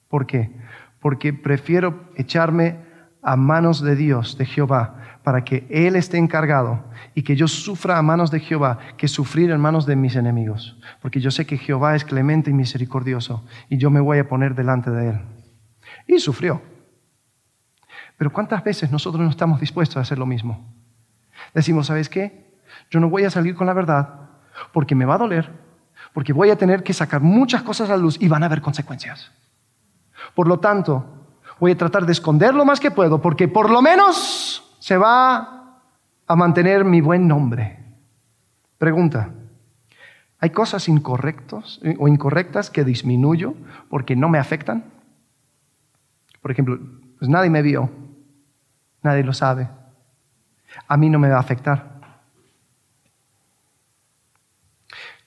[0.08, 0.50] ¿Por qué?
[0.98, 2.80] Porque prefiero echarme
[3.22, 7.98] a manos de Dios, de Jehová, para que Él esté encargado y que yo sufra
[7.98, 10.78] a manos de Jehová que sufrir en manos de mis enemigos.
[11.02, 14.54] Porque yo sé que Jehová es clemente y misericordioso y yo me voy a poner
[14.54, 15.20] delante de Él.
[16.06, 16.62] Y sufrió.
[18.16, 20.74] Pero ¿cuántas veces nosotros no estamos dispuestos a hacer lo mismo?
[21.54, 22.50] Decimos, ¿sabes qué?
[22.90, 24.30] Yo no voy a salir con la verdad
[24.72, 25.50] porque me va a doler,
[26.12, 28.61] porque voy a tener que sacar muchas cosas a la luz y van a haber
[28.61, 29.33] consecuencias.
[30.35, 31.20] Por lo tanto,
[31.59, 35.78] voy a tratar de esconder lo más que puedo porque por lo menos se va
[36.26, 37.78] a mantener mi buen nombre.
[38.78, 39.30] Pregunta,
[40.38, 43.54] ¿hay cosas incorrectas o incorrectas que disminuyo
[43.88, 44.84] porque no me afectan?
[46.40, 46.80] Por ejemplo,
[47.18, 47.90] pues nadie me vio,
[49.02, 49.68] nadie lo sabe.
[50.88, 52.00] A mí no me va a afectar.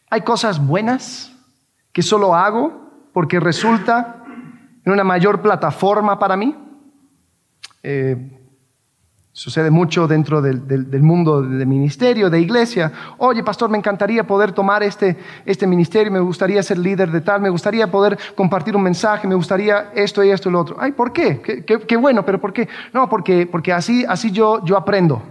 [0.09, 1.35] Hay cosas buenas
[1.91, 4.23] que solo hago porque resulta
[4.83, 6.55] en una mayor plataforma para mí.
[7.83, 8.42] Eh,
[9.35, 12.91] Sucede mucho dentro del, mundo de ministerio, de iglesia.
[13.17, 17.41] Oye, pastor, me encantaría poder tomar este, este ministerio, me gustaría ser líder de tal,
[17.41, 20.75] me gustaría poder compartir un mensaje, me gustaría esto y esto y lo otro.
[20.79, 21.41] Ay, ¿por qué?
[21.41, 22.69] Qué, bueno, pero ¿por qué?
[22.93, 25.23] No, porque, porque así, así yo, yo aprendo.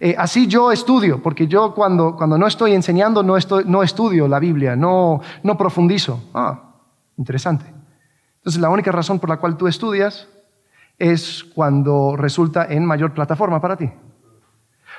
[0.00, 4.26] Eh, así yo estudio, porque yo cuando, cuando no estoy enseñando no, estoy, no estudio
[4.26, 6.30] la Biblia, no, no profundizo.
[6.32, 6.76] Ah,
[7.18, 7.66] interesante.
[8.38, 10.28] Entonces la única razón por la cual tú estudias
[10.98, 13.86] es cuando resulta en mayor plataforma para ti.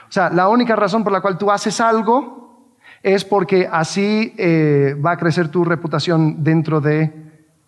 [0.08, 4.96] O sea, la única razón por la cual tú haces algo es porque así eh,
[5.04, 7.14] va a crecer tu reputación dentro de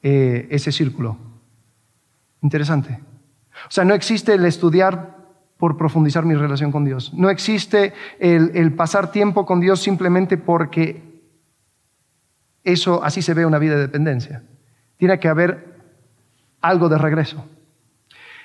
[0.02, 1.18] eh, ese círculo.
[2.42, 3.00] Interesante.
[3.68, 5.18] O sea, no existe el estudiar
[5.58, 7.13] por profundizar mi relación con Dios.
[7.16, 11.08] No existe el pasar tiempo con Dios simplemente porque
[12.63, 14.44] eso así se ve una vida de dependencia.
[14.98, 15.78] Tiene que haber
[16.62, 17.44] algo de regreso.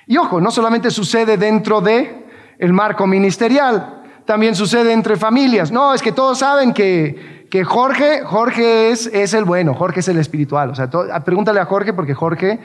[0.07, 2.25] Y ojo, no solamente sucede dentro de
[2.59, 5.71] el marco ministerial, también sucede entre familias.
[5.71, 10.07] No, es que todos saben que, que Jorge, Jorge es, es, el bueno, Jorge es
[10.07, 10.71] el espiritual.
[10.71, 12.59] O sea, ah, pregúntale a Jorge porque Jorge,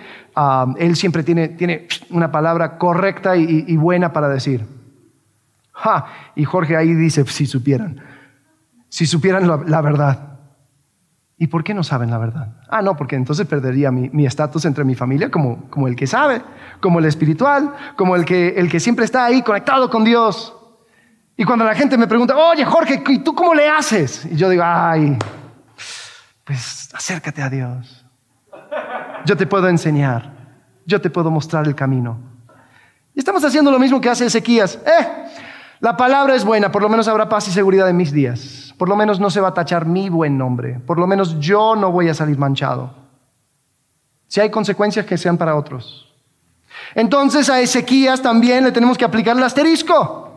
[0.79, 4.67] él siempre tiene, tiene, una palabra correcta y, buena para decir.
[6.35, 8.01] y Jorge ahí dice, si supieran,
[8.89, 10.38] si supieran la verdad.
[11.41, 12.49] ¿Y por qué no saben la verdad?
[12.69, 16.43] Ah, no, porque entonces perdería mi estatus entre mi familia como, el que sabe,
[16.81, 20.53] como el espiritual, como el que, el que siempre está ahí conectado con Dios.
[21.37, 24.25] Y cuando la gente me pregunta, oye Jorge, ¿y tú cómo le haces?
[24.25, 25.17] Y yo digo, ay,
[26.43, 28.05] pues acércate a Dios.
[29.25, 30.33] Yo te puedo enseñar,
[30.87, 32.19] yo te puedo mostrar el camino.
[33.15, 34.77] Y estamos haciendo lo mismo que hace Ezequías.
[34.85, 35.09] Eh,
[35.79, 38.68] la palabra es buena, por lo menos habrá paz y seguridad en mis días.
[38.79, 40.81] Por lo menos no se va a tachar mi buen nombre.
[40.87, 42.95] Por lo menos yo no voy a salir manchado.
[44.29, 46.09] Si hay consecuencias que sean para otros.
[46.95, 50.29] Entonces a Ezequías también le tenemos que aplicar el asterisco.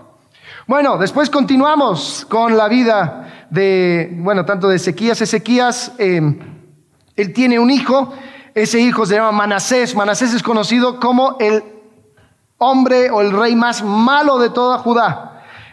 [0.68, 5.22] Bueno, después continuamos con la vida de, bueno, tanto de Ezequías.
[5.22, 6.22] Ezequías, eh,
[7.16, 8.14] él tiene un hijo,
[8.56, 9.96] ese hijo se llama Manasés.
[9.96, 11.64] Manasés es conocido como el
[12.58, 15.31] hombre o el rey más malo de toda Judá.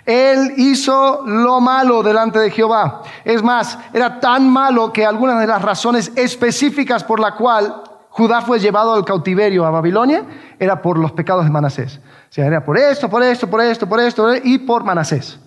[0.08, 3.02] Él hizo lo malo delante de Jehová.
[3.26, 8.40] Es más, era tan malo que algunas de las razones específicas por la cual Judá
[8.40, 10.24] fue llevado al cautiverio a Babilonia
[10.58, 11.98] era por los pecados de Manasés.
[11.98, 15.38] O sea, era por esto, por esto, por esto, por esto y por Manasés.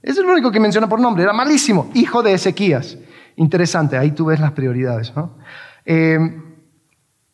[0.00, 1.22] Es el único que menciona por nombre.
[1.22, 2.96] Era malísimo, hijo de Ezequías.
[3.36, 5.12] Interesante, ahí tú ves las prioridades.
[5.84, 6.18] Eh,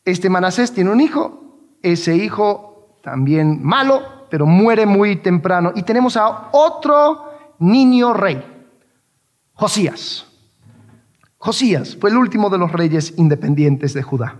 [0.05, 5.73] este Manasés tiene un hijo, ese hijo también malo, pero muere muy temprano.
[5.75, 8.45] Y tenemos a otro niño rey,
[9.55, 10.27] Josías.
[11.39, 14.35] Josías fue el último de los reyes independientes de Judá.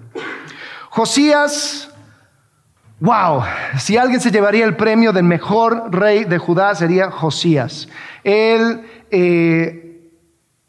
[0.91, 1.91] Josías,
[3.01, 3.43] wow,
[3.79, 7.87] si alguien se llevaría el premio del mejor rey de Judá sería Josías.
[8.25, 9.86] Él eh,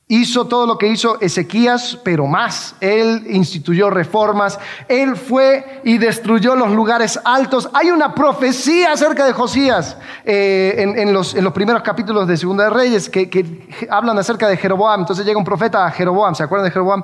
[0.10, 2.76] Hizo todo lo que hizo Ezequías, pero más.
[2.80, 4.58] Él instituyó reformas.
[4.88, 7.70] Él fue y destruyó los lugares altos.
[7.74, 13.10] Hay una profecía acerca de Josías eh, en, los, primeros capítulos de Segunda de Reyes
[13.10, 15.02] que, hablan acerca de Jeroboam.
[15.02, 16.34] Entonces llega un profeta a Jeroboam.
[16.36, 17.04] ¿Se acuerdan de Jeroboam?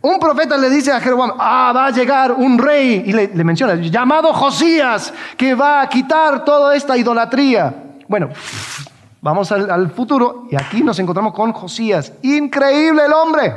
[0.00, 3.44] Un profeta le dice a Jeroboam, ah, va a llegar un rey, y le, le
[3.44, 7.74] menciona, llamado Josías, que va a quitar toda esta idolatría.
[8.08, 8.30] Bueno,
[9.22, 12.14] Vamos al, futuro y aquí nos encontramos con Josías.
[12.22, 13.54] Increíble el hombre.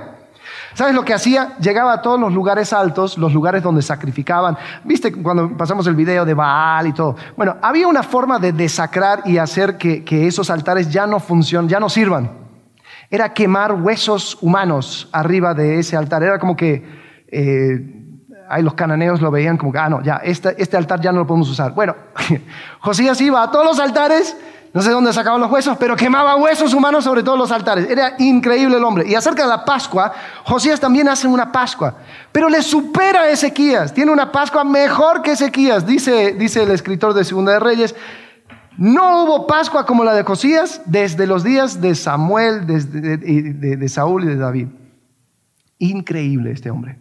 [0.73, 1.55] ¿Sabes lo que hacía?
[1.59, 4.57] Llegaba a todos los lugares altos, los lugares donde sacrificaban.
[4.83, 7.15] ¿Viste cuando pasamos el video de Baal y todo?
[7.37, 11.79] Bueno, había una forma de desacrar y hacer que, esos altares ya no funcionen, ya
[11.79, 12.29] no sirvan.
[13.09, 16.23] Era quemar huesos humanos arriba de ese altar.
[16.23, 16.83] Era como que
[17.27, 18.03] eh,
[18.49, 21.19] ahí los cananeos lo veían como que, ah, no, ya, este, este altar ya no
[21.19, 21.73] lo podemos usar.
[21.73, 21.95] Bueno,
[22.79, 24.35] Josías iba a todos los altares
[24.73, 27.87] no sé dónde sacaban los huesos, pero quemaba huesos humanos sobre todos los altares.
[27.87, 29.07] Era increíble el hombre.
[29.07, 30.11] Y acerca de la Pascua,
[30.45, 31.95] Josías también hace una Pascua,
[32.31, 33.93] pero le supera a Ezequías.
[33.93, 37.95] Tiene una Pascua mejor que Ezequías, dice, dice el escritor de Segunda de Reyes.
[38.75, 44.27] No hubo Pascua como la de Josías desde los días de Samuel, de, Saúl y
[44.27, 44.69] de David.
[45.77, 46.97] Increíble este hombre.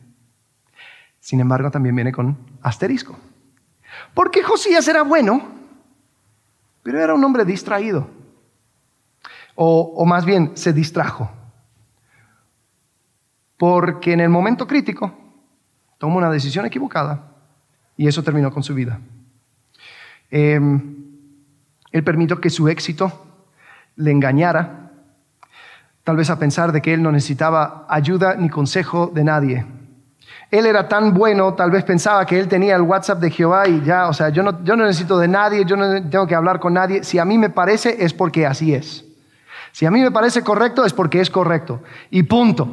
[1.20, 3.16] Sin embargo, también viene con asterisco.
[4.12, 5.61] Porque Josías era bueno,
[6.82, 8.08] pero era un hombre distraído.
[9.54, 11.30] O, más bien, se distrajo.
[13.56, 15.12] Porque en el momento crítico
[15.98, 17.28] tomó una decisión equivocada
[17.96, 18.98] Y eso terminó con su vida.
[20.30, 20.96] Em,
[21.92, 23.26] él permitió que su éxito
[23.96, 24.90] le engañara,
[26.02, 29.66] tal vez a pensar de que él no necesitaba ayuda ni consejo de nadie.
[30.52, 33.82] Él era tan bueno, tal vez pensaba que él tenía el WhatsApp de Jehová y
[33.82, 36.60] ya, o sea, yo no, yo no necesito de nadie, yo no tengo que hablar
[36.60, 37.04] con nadie.
[37.04, 39.02] Si a mí me parece, es porque así es.
[39.72, 41.80] Si a mí me parece correcto, es porque es correcto.
[42.10, 42.68] Y punto.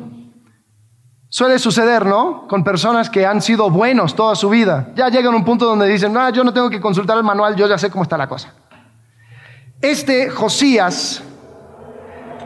[1.30, 2.50] Suele suceder, ¿no?
[2.50, 4.90] Con personas que han sido buenos toda su vida.
[4.96, 7.56] Ya llegan a un punto donde dicen, no, yo no tengo que consultar el manual,
[7.56, 8.54] yo ya sé cómo está la cosa.
[9.80, 11.24] Este Josías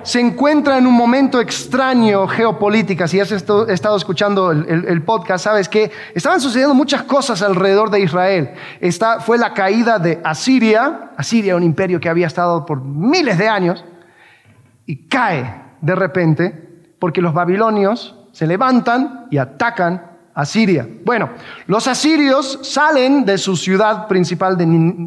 [0.04, 3.08] se encuentra en un momento extraño geopolítica.
[3.08, 8.52] Si has estado escuchando el, podcast, sabes que estaban sucediendo muchas cosas alrededor de Israel.
[8.80, 13.48] Esta fue la caída de Asiria, Asiria, un imperio que había estado por miles de
[13.48, 13.84] años,
[14.86, 20.88] y cae de repente porque los babilonios se levantan y atacan a Siria.
[21.06, 21.30] Bueno,
[21.68, 24.64] los asirios salen de su ciudad principal de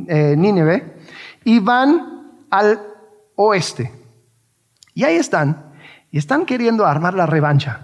[0.09, 0.97] eh, Nínive
[1.45, 2.81] y van al
[3.35, 3.96] oeste.
[4.97, 5.75] Y ahí están,
[6.11, 7.81] y están queriendo armar la revancha.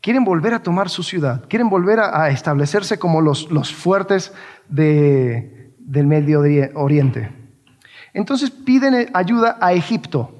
[0.00, 4.32] Quieren volver a tomar su ciudad, quieren volver a, establecerse como los, los fuertes
[4.68, 6.44] de, del Medio
[6.74, 7.32] Oriente.
[8.12, 10.32] Entonces piden ayuda a Egipto.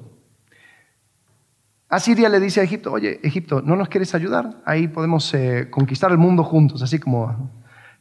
[1.89, 4.61] Asiria le dice a Egipto, oye, Egipto, ¿no nos quieres ayudar?
[4.65, 7.51] Ahí podemos eh, conquistar el mundo juntos, así como,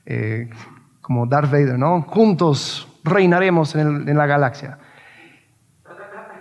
[0.06, 0.50] eh,
[1.00, 2.02] como Darth Vader, ¿no?
[2.02, 4.78] Juntos reinaremos en, en la galaxia.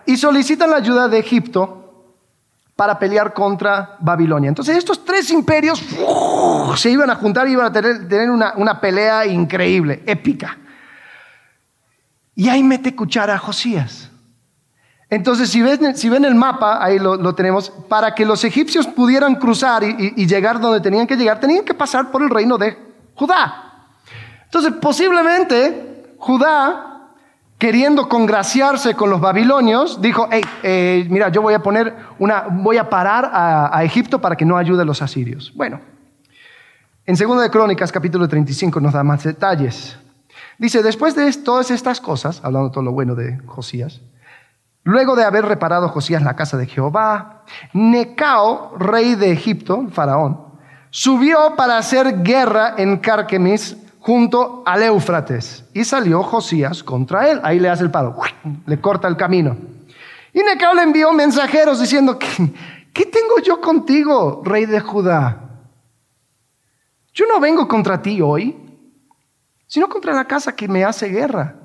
[0.06, 1.84] Y solicitan la ayuda de Egipto
[2.76, 4.50] para pelear contra Babilonia.
[4.50, 5.84] Entonces estos tres imperios
[6.76, 10.58] se iban a juntar y iban a tener, una, una, pelea increíble, épica.
[12.36, 14.10] Y ahí mete cuchara a Josías.
[15.14, 19.36] Entonces, si ven, si ven el mapa, ahí lo, tenemos, para que los egipcios pudieran
[19.36, 22.76] cruzar y, llegar donde tenían que llegar, tenían que pasar por el reino de
[23.14, 23.86] Judá.
[24.46, 26.93] Entonces, posiblemente Judá,
[27.64, 32.76] queriendo congraciarse con los babilonios, dijo, hey, eh, mira, yo voy a poner una, voy
[32.76, 35.54] a parar a, Egipto para que no ayude a los asirios.
[35.56, 35.80] Bueno,
[37.06, 39.98] en 2 de Crónicas, capítulo 35, nos da más detalles.
[40.58, 44.02] Dice, después de todas estas cosas, hablando todo lo bueno de Josías,
[44.86, 50.38] Luego de haber reparado Josías la casa de Jehová, Necao, rey de Egipto, faraón,
[50.90, 55.64] subió para hacer guerra en Carquemis junto al Éufrates.
[55.74, 57.40] Y salió Josías contra él.
[57.42, 58.18] Ahí le hace el palo,
[58.66, 59.56] le corta el camino.
[60.34, 65.40] Y Necao le envió mensajeros diciendo, ¿qué tengo yo contigo, rey de Judá?
[67.14, 68.58] Yo no vengo contra ti hoy,
[69.68, 71.56] sino contra la casa que me hace guerra.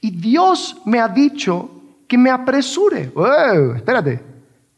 [0.00, 1.68] Y Dios me ha dicho
[2.06, 3.12] que me apresure.
[3.74, 4.22] espérate,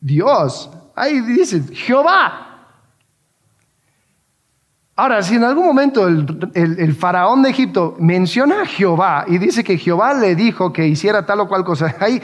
[0.00, 2.53] Dios, ahí dice, Jehová.
[4.96, 9.76] Ahora, si en algún momento el, faraón de Egipto menciona a Jehová y dice que
[9.76, 12.22] Jehová le dijo que hiciera tal o cual cosa, ahí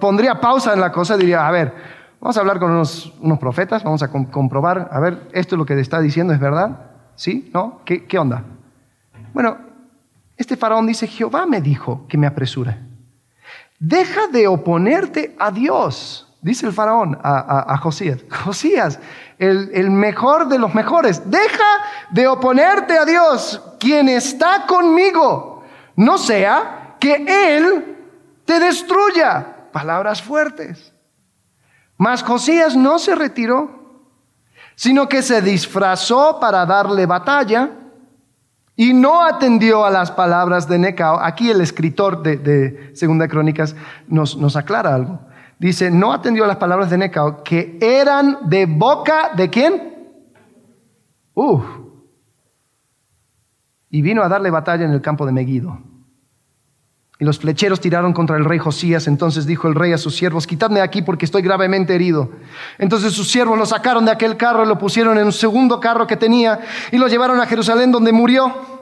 [0.00, 1.72] pondría pausa en la cosa y diría, a ver,
[2.20, 5.78] vamos a hablar con unos, profetas, vamos a comprobar, a ver, esto es lo que
[5.78, 6.90] está diciendo, ¿es verdad?
[7.14, 7.48] ¿Sí?
[7.54, 7.80] ¿No?
[7.84, 8.42] ¿Qué, onda?
[9.32, 9.56] Bueno,
[10.36, 12.76] este faraón dice, Jehová me dijo que me apresure.
[13.78, 18.24] Deja de oponerte a Dios, dice el faraón a, Josías.
[18.44, 18.98] Josías,
[19.38, 21.64] el, mejor de los mejores, deja
[22.10, 25.64] de oponerte a Dios, quien está conmigo.
[25.96, 27.24] No sea que
[27.56, 27.96] Él
[28.44, 29.70] te destruya.
[29.72, 30.92] Palabras fuertes.
[31.96, 34.02] Mas Josías no se retiró,
[34.74, 37.70] sino que se disfrazó para darle batalla
[38.76, 41.20] y no atendió a las palabras de Necao.
[41.20, 43.76] Aquí el escritor de, Segunda Crónicas
[44.08, 45.20] nos, aclara algo.
[45.64, 50.12] Dice, no atendió las palabras de Necao, que eran de boca de quién?
[51.32, 51.64] Uf.
[53.88, 55.78] Y vino a darle batalla en el campo de Megiddo.
[57.18, 59.06] Y los flecheros tiraron contra el rey Josías.
[59.06, 62.28] Entonces dijo el rey a sus siervos, quitadme aquí porque estoy gravemente herido.
[62.76, 66.06] Entonces sus siervos lo sacaron de aquel carro y lo pusieron en un segundo carro
[66.06, 66.60] que tenía
[66.92, 68.73] y lo llevaron a Jerusalén donde murió.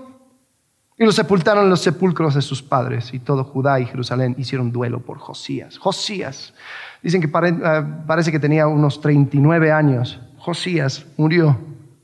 [0.99, 3.13] Y lo sepultaron en los sepulcros de sus padres.
[3.15, 5.79] Y todo Judá y Jerusalén hicieron duelo por Josías.
[5.79, 6.55] Josías.
[7.03, 10.21] Dicen que eh, parece que tenía unos 39 años.
[10.39, 11.59] Josías murió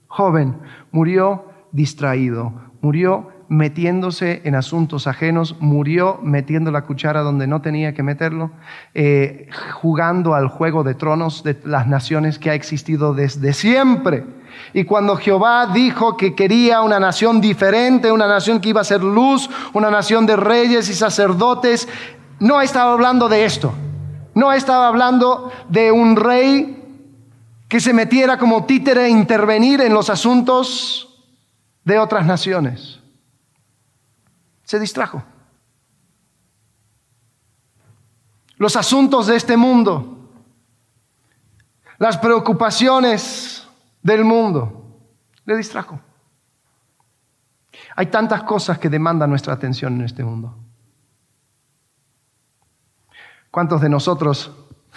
[0.08, 0.56] joven,
[0.90, 8.02] murió distraído, murió metiéndose en asuntos ajenos, murió metiendo la cuchara donde no tenía que
[8.02, 8.50] meterlo,
[8.94, 14.24] eh, jugando al juego de tronos de las naciones que ha existido desde siempre.
[14.72, 19.02] Y cuando Jehová dijo que quería una nación diferente, una nación que iba a ser
[19.02, 21.88] luz, una nación de reyes y sacerdotes,
[22.40, 23.72] no estaba hablando de esto.
[24.34, 26.74] No estaba hablando de un rey
[27.68, 31.22] que se metiera como títere a intervenir en los asuntos
[31.84, 33.00] de otras naciones.
[34.64, 35.22] Se distrajo.
[38.56, 40.30] Los asuntos de este mundo,
[41.98, 43.67] las preocupaciones
[44.02, 45.00] del mundo,
[45.44, 46.00] le distrajo.
[47.96, 50.54] Hay tantas cosas que demandan nuestra atención en este mundo.
[53.50, 54.52] ¿Cuántos de nosotros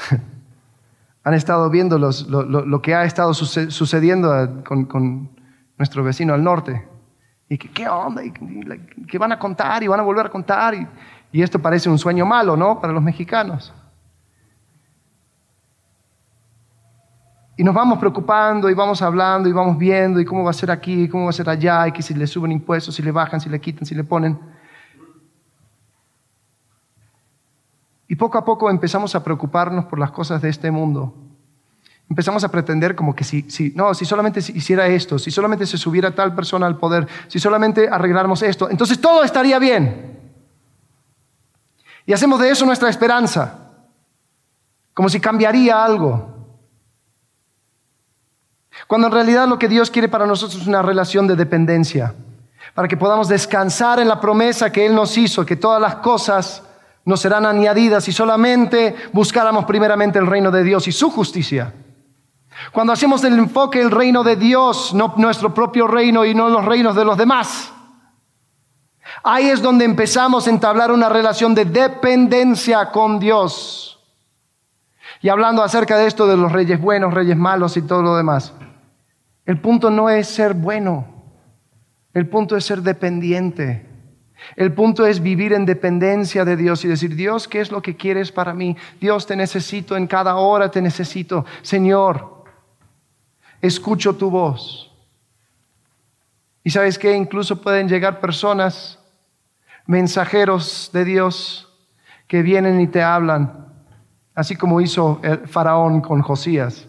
[1.24, 5.30] han estado viendo lo, que ha estado sucediendo con,
[5.78, 6.88] nuestro vecino al norte?
[7.50, 8.22] ¿Y qué onda?
[9.08, 9.84] ¿Qué van a contar?
[9.84, 10.76] Y van a volver a contar.
[10.76, 10.88] Y,
[11.32, 12.80] y esto parece un sueño malo, ¿no?
[12.80, 13.74] Para los mexicanos.
[17.62, 20.72] Y nos vamos preocupando y vamos hablando y vamos viendo y cómo va a ser
[20.72, 23.12] aquí, y cómo va a ser allá, y que si le suben impuestos, si le
[23.12, 24.40] bajan, si le quitan, si le ponen.
[28.08, 31.14] Y poco a poco empezamos a preocuparnos por las cosas de este mundo.
[32.10, 35.78] Empezamos a pretender como que si, si, no, si solamente hiciera esto, si solamente se
[35.78, 40.20] subiera tal persona al poder, si solamente arregláramos esto, entonces todo estaría bien.
[42.08, 43.70] Y hacemos de eso nuestra esperanza,
[44.96, 46.41] como si cambiaría algo.
[48.92, 52.14] Cuando en realidad lo que Dios quiere para nosotros es una relación de dependencia,
[52.74, 56.62] para que podamos descansar en la promesa que Él nos hizo, que todas las cosas
[57.06, 61.74] nos serán añadidas si solamente buscáramos primeramente el reino de Dios y su justicia.
[62.74, 66.66] Cuando hacemos del enfoque el reino de Dios, no nuestro propio reino y no los
[66.66, 67.72] reinos de los demás.
[69.24, 74.02] Ahí es donde empezamos a entablar una relación de dependencia con Dios.
[75.22, 78.54] Y hablando acerca de esto de los reyes buenos, reyes malos y todo lo demás.
[79.52, 81.06] El punto no es ser bueno,
[82.14, 83.86] el punto es ser dependiente.
[84.56, 87.98] El punto es vivir en dependencia de Dios y decir, Dios, ¿qué es lo que
[87.98, 88.78] quieres para mí?
[89.02, 91.46] Dios, te necesito, en cada hora te necesito.
[91.64, 92.46] Señor,
[93.62, 94.96] escucho tu voz.
[96.64, 99.00] Y sabes que incluso pueden llegar personas,
[99.86, 101.68] mensajeros de Dios,
[102.26, 103.68] que vienen y te hablan,
[104.34, 106.88] así como hizo el faraón con Josías.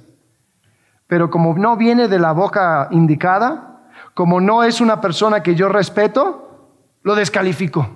[1.13, 3.83] Pero como no viene de la boca indicada,
[4.15, 6.71] como no es una persona que yo respeto,
[7.03, 7.87] lo descalifico.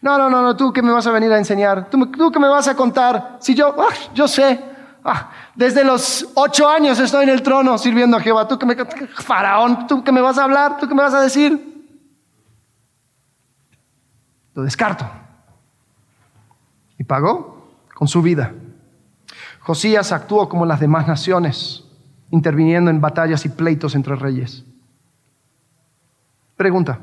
[0.00, 2.40] No, no, no, no, tú que me vas a venir a enseñar, tú, tú que
[2.40, 4.60] me vas a contar, si yo, ah, yo sé,
[5.04, 8.74] ah, desde los ocho años estoy en el trono sirviendo a Jehová, tú que me,
[8.74, 11.86] faraón, tú que me vas a hablar, tú que me vas a decir,
[14.52, 15.08] lo descarto.
[16.98, 18.52] Y pagó con su vida.
[19.62, 21.84] Josías actuó como las demás naciones,
[22.30, 24.64] interviniendo en batallas y pleitos entre reyes.
[26.56, 27.00] Pregunta,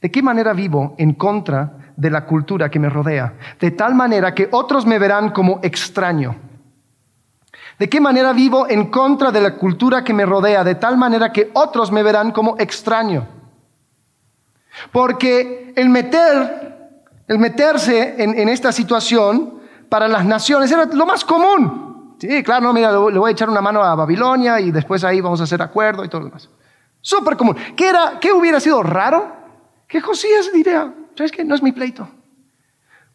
[0.00, 3.34] ¿De qué manera vivo en contra de la cultura que me rodea?
[3.60, 6.36] De tal manera que otros me verán como extraño.
[7.78, 10.64] ¿De qué manera vivo en contra de la cultura que me rodea?
[10.64, 13.26] De tal manera que otros me verán como extraño.
[14.90, 19.59] Porque el meter, el meterse en, esta situación
[19.90, 22.16] para las naciones era lo más común.
[22.18, 25.20] Sí, claro, no, mira, le voy a echar una mano a Babilonia y después ahí
[25.20, 26.48] vamos a hacer acuerdo y todo lo demás.
[27.02, 27.56] Súper común.
[27.76, 29.40] ¿Qué, era, ¿Qué hubiera sido raro?
[29.90, 31.44] que Josías diría, ¿sabes qué?
[31.44, 32.08] No es mi pleito.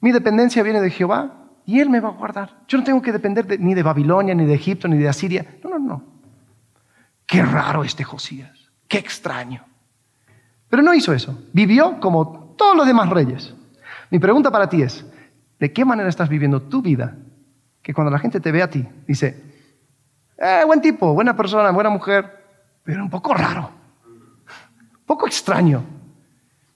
[0.02, 2.64] Mi dependencia viene de Jehová y Él me va a guardar.
[2.68, 5.58] Yo no tengo que depender ni de Babilonia, ni de Egipto, ni de Asiria.
[5.64, 6.04] No, no, no.
[7.26, 8.52] Qué raro este Josías.
[8.90, 9.64] Qué extraño.
[10.70, 11.40] Pero no hizo eso.
[11.54, 13.56] Vivió como todos los demás reyes.
[14.10, 15.06] Mi pregunta para ti es,
[15.60, 17.16] ¿de qué manera estás viviendo tu vida?
[17.82, 19.42] Que cuando la gente te ve a ti, dice,
[20.38, 22.44] eh, buen tipo, buena persona, buena mujer,
[22.84, 23.72] pero un poco raro,
[24.06, 25.84] un poco extraño.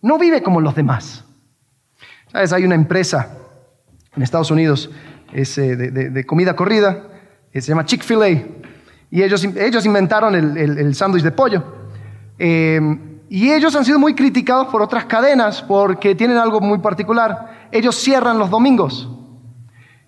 [0.02, 1.26] No vive como los demás.
[2.32, 2.54] ¿Sabes?
[2.54, 3.36] Hay una empresa
[4.16, 4.90] en Estados Unidos
[5.34, 7.04] es, eh, de, comida corrida,
[7.54, 8.30] se llama Chick-fil-A,
[9.12, 11.64] y ellos, ellos inventaron el, sándwich de pollo.
[12.38, 12.80] Eh,
[13.30, 17.68] y ellos han sido muy criticados por otras cadenas porque tienen algo muy particular.
[17.72, 19.08] Ellos cierran los domingos.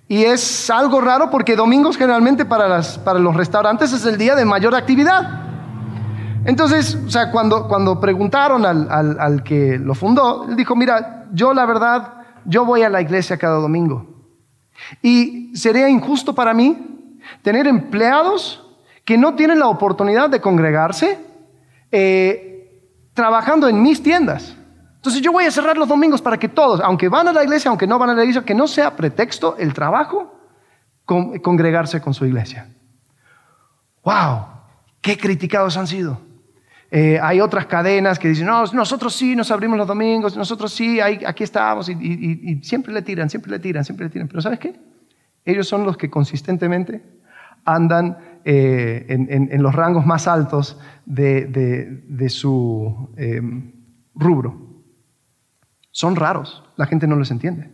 [0.07, 4.35] Y es algo raro porque domingos generalmente para, las, para los restaurantes es el día
[4.35, 5.39] de mayor actividad.
[6.45, 11.53] Entonces, o sea, cuando, cuando preguntaron al, al, que lo fundó, él dijo, mira, yo
[11.53, 12.13] la verdad,
[12.45, 14.07] yo voy a la iglesia cada domingo.
[15.03, 18.67] Y sería injusto para mí tener empleados
[19.05, 21.19] que no tienen la oportunidad de congregarse
[21.91, 22.50] eh,
[23.21, 24.57] trabajando en mis tiendas.
[24.95, 27.69] Entonces yo voy a cerrar los domingos para que todos, aunque van a la iglesia,
[27.69, 30.39] aunque no van a la iglesia, que no sea pretexto el trabajo,
[31.05, 32.67] congregarse con su iglesia.
[34.03, 34.47] ¡Wow!
[35.01, 36.19] ¡Qué criticados han sido!
[36.89, 40.99] Eh, hay otras cadenas que dicen, no, nosotros sí nos abrimos los domingos, nosotros sí,
[40.99, 44.27] aquí estamos, y, siempre le tiran, siempre le tiran, siempre le tiran.
[44.27, 44.73] Pero ¿sabes qué?
[45.45, 47.03] Ellos son los que consistentemente
[47.65, 53.71] andan eh, en, los rangos más altos de, su em,
[54.15, 54.55] rubro.
[55.91, 57.69] Son raros, la gente no los entiende.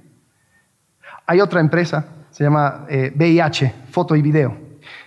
[1.25, 2.85] Hay otra empresa, se llama
[3.15, 4.57] VIH, eh, Foto y Video.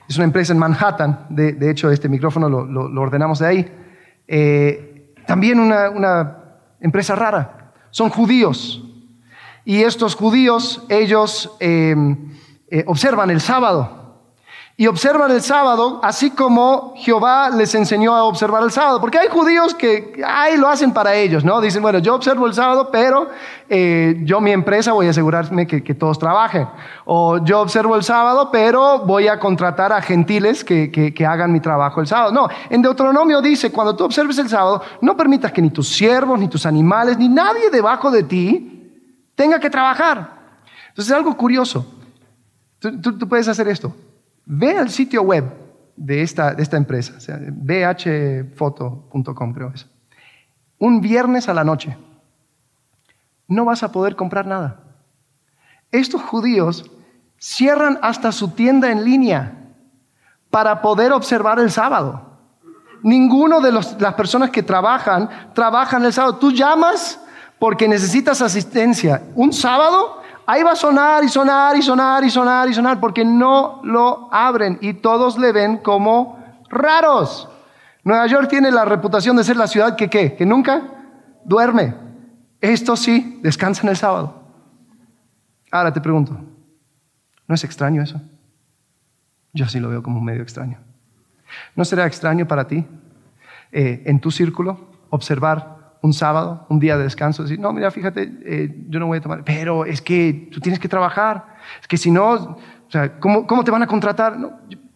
[0.08, 3.72] Es una empresa en Manhattan, de, hecho este micrófono lo, ordenamos de ahí.
[4.26, 6.36] Eh, también una
[6.80, 7.72] empresa rara.
[7.90, 8.84] Son judíos.
[9.64, 12.30] Y estos judíos, ellos em,
[12.86, 13.99] observan el sábado
[14.80, 18.98] y observan el sábado, así como Jehová les enseñó a observar el sábado.
[18.98, 21.60] Porque hay judíos que ay, lo hacen para ellos, ¿no?
[21.60, 23.28] Dicen, bueno, yo observo el sábado, pero
[23.68, 26.66] eh, yo, mi empresa, voy a asegurarme que, todos trabajen.
[27.04, 31.60] O yo observo el sábado, pero voy a contratar a gentiles que, que hagan mi
[31.60, 32.32] trabajo el sábado.
[32.32, 36.40] No, en Deuteronomio dice, cuando tú observes el sábado, no permitas que ni tus siervos,
[36.40, 38.90] ni tus animales, ni nadie debajo de ti
[39.34, 40.38] tenga que trabajar.
[40.88, 41.84] Entonces es algo curioso.
[42.80, 43.94] tú puedes hacer esto.
[44.44, 45.44] Ve al sitio web
[45.96, 47.14] de esta, de esta empresa,
[47.52, 49.86] bhfoto.com creo eso.
[50.78, 51.96] Un viernes a la noche.
[53.46, 54.80] No vas a poder comprar nada.
[55.92, 56.90] Estos judíos
[57.38, 59.56] cierran hasta su tienda en línea
[60.50, 62.30] para poder observar el sábado.
[63.02, 66.36] Ninguno de las personas que trabajan trabajan el sábado.
[66.36, 67.20] Tú llamas
[67.58, 69.22] porque necesitas asistencia.
[69.34, 70.19] Un sábado
[70.50, 74.28] ahí va a sonar y sonar y sonar y sonar y sonar porque no lo
[74.32, 76.38] abren y todos le ven como
[76.68, 77.48] raros.
[78.02, 80.82] Nueva York tiene la reputación de ser la ciudad que qué, que nunca
[81.44, 81.94] duerme.
[82.60, 84.42] Esto sí, descansan el sábado.
[85.70, 86.36] Ahora te pregunto,
[87.46, 88.20] ¿no es extraño eso?
[89.52, 90.78] Yo sí lo veo como medio extraño.
[91.76, 92.84] ¿No será extraño para ti
[93.70, 98.32] eh, en tu círculo observar un sábado, un día de descanso, decir, no, mira, fíjate,
[98.44, 101.96] eh, yo no voy a tomar, pero es que tú tienes que trabajar, es que
[101.96, 104.36] si no, o sea, ¿cómo, cómo te van a contratar?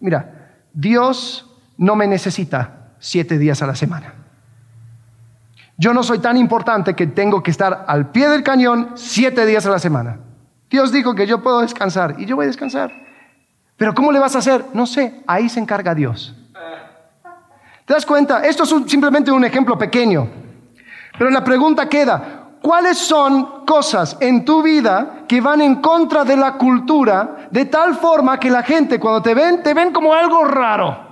[0.00, 4.14] mira, Dios no me necesita siete días a la semana.
[5.76, 9.66] Yo no soy tan importante que tengo que estar al pie del cañón siete días
[9.66, 10.20] a la semana.
[10.70, 12.92] Dios dijo que yo puedo descansar y yo voy a descansar.
[13.76, 14.64] Pero ¿cómo le vas a hacer?
[14.72, 16.34] No sé, ahí se encarga Dios.
[17.84, 18.44] ¿Te das cuenta?
[18.44, 20.43] Esto es simplemente un ejemplo pequeño.
[21.18, 26.36] Pero la pregunta queda, ¿cuáles son cosas en tu vida que van en contra de
[26.36, 30.44] la cultura de tal forma que la gente cuando te ven, te ven como algo
[30.44, 31.04] raro?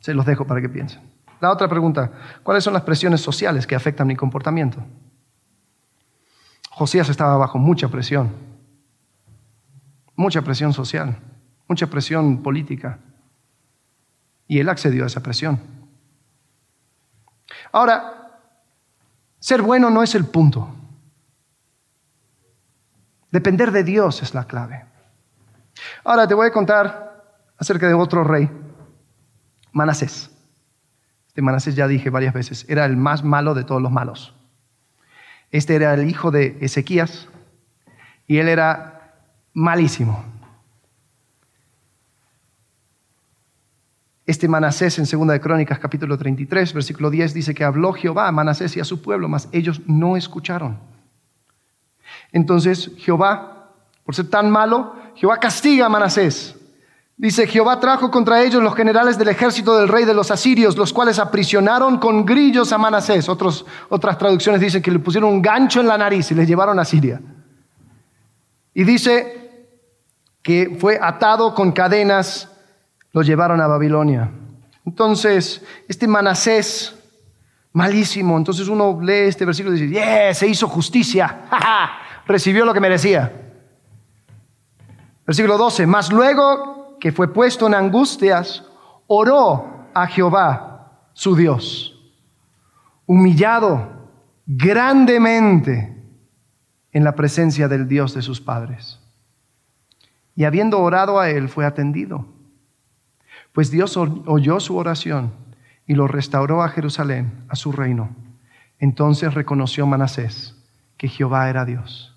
[0.00, 1.00] Se los dejo para que piensen.
[1.40, 2.10] La otra pregunta,
[2.42, 4.82] ¿cuáles son las presiones sociales que afectan mi comportamiento?
[6.70, 8.32] Josías estaba bajo mucha presión,
[10.16, 11.16] mucha presión social,
[11.68, 12.98] mucha presión política,
[14.48, 15.60] y él accedió a esa presión.
[17.74, 18.38] Ahora,
[19.40, 20.72] ser bueno no es el punto.
[23.32, 24.84] Depender de Dios es la clave.
[26.04, 27.24] Ahora te voy a contar
[27.58, 28.48] acerca de otro rey,
[29.72, 30.30] Manasés.
[31.26, 34.36] Este Manasés ya dije varias veces, era el más malo de todos los malos.
[35.50, 37.28] Este era el hijo de Ezequías
[38.28, 39.16] y él era
[39.52, 40.24] malísimo.
[44.26, 48.32] Este Manasés en 2 de Crónicas capítulo 33, versículo 10 dice que habló Jehová a
[48.32, 50.78] Manasés y a su pueblo, mas ellos no escucharon.
[52.32, 53.70] Entonces Jehová,
[54.02, 56.56] por ser tan malo, Jehová castiga a Manasés.
[57.16, 60.92] Dice, Jehová trajo contra ellos los generales del ejército del rey de los asirios, los
[60.92, 63.28] cuales aprisionaron con grillos a Manasés.
[63.28, 66.84] otras traducciones dicen que le pusieron un gancho en la nariz y le llevaron a
[66.84, 67.20] Siria.
[68.72, 69.68] Y dice
[70.42, 72.50] que fue atado con cadenas
[73.14, 74.28] lo llevaron a Babilonia.
[74.84, 76.94] Entonces, este Manasés,
[77.72, 81.44] malísimo, entonces uno lee este versículo y dice, yeah, se hizo justicia,
[82.26, 83.32] recibió lo que merecía.
[85.24, 88.64] Versículo 12, mas luego que fue puesto en angustias,
[89.06, 92.12] oró a Jehová, su Dios,
[93.06, 94.10] humillado
[94.44, 96.02] grandemente
[96.90, 99.00] en la presencia del Dios de sus padres.
[100.34, 102.33] Y habiendo orado a él, fue atendido.
[103.54, 105.32] Pues Dios oyó su oración
[105.86, 108.10] y lo restauró a Jerusalén, a su reino.
[108.80, 110.56] Entonces reconoció Manasés
[110.96, 112.16] que Jehová era Dios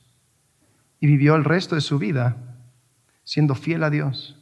[0.99, 2.37] y vivió el resto de su vida
[3.23, 4.35] siendo fiel a Dios.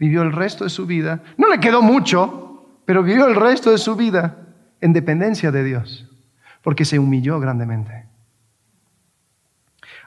[0.00, 3.78] Vivió el resto de su vida, no le quedó mucho, pero vivió el resto de
[3.78, 4.38] su vida
[4.80, 6.10] en dependencia de Dios,
[6.62, 8.06] porque se humilló grandemente.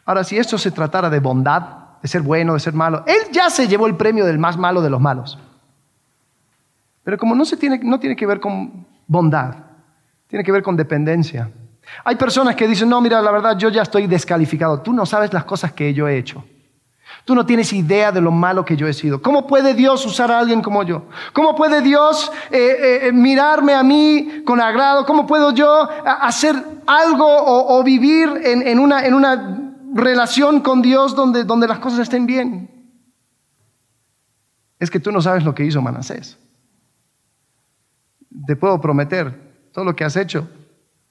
[0.03, 3.49] Ahora, si esto se tratara de bondad, de ser bueno, de ser malo, él ya
[3.49, 5.39] se llevó el premio del más malo de los malos.
[7.03, 9.55] Pero como no, se tiene, no tiene que ver con bondad,
[10.27, 11.51] tiene que ver con dependencia.
[12.03, 15.33] Hay personas que dicen, no, mira, la verdad yo ya estoy descalificado, tú no sabes
[15.33, 16.43] las cosas que yo he hecho.
[17.25, 19.21] Tú no tienes idea de lo malo que yo he sido.
[19.21, 21.03] ¿Cómo puede Dios usar a alguien como yo?
[21.31, 25.05] ¿Cómo puede Dios eh, eh, mirarme a mí con agrado?
[25.05, 29.59] ¿Cómo puedo yo hacer algo o, vivir en, una, en, una,
[29.93, 32.69] relación con Dios donde, donde las cosas estén bien?
[34.79, 36.37] Es que tú no sabes lo que hizo Manasés.
[38.45, 40.49] Te puedo prometer, todo lo que has hecho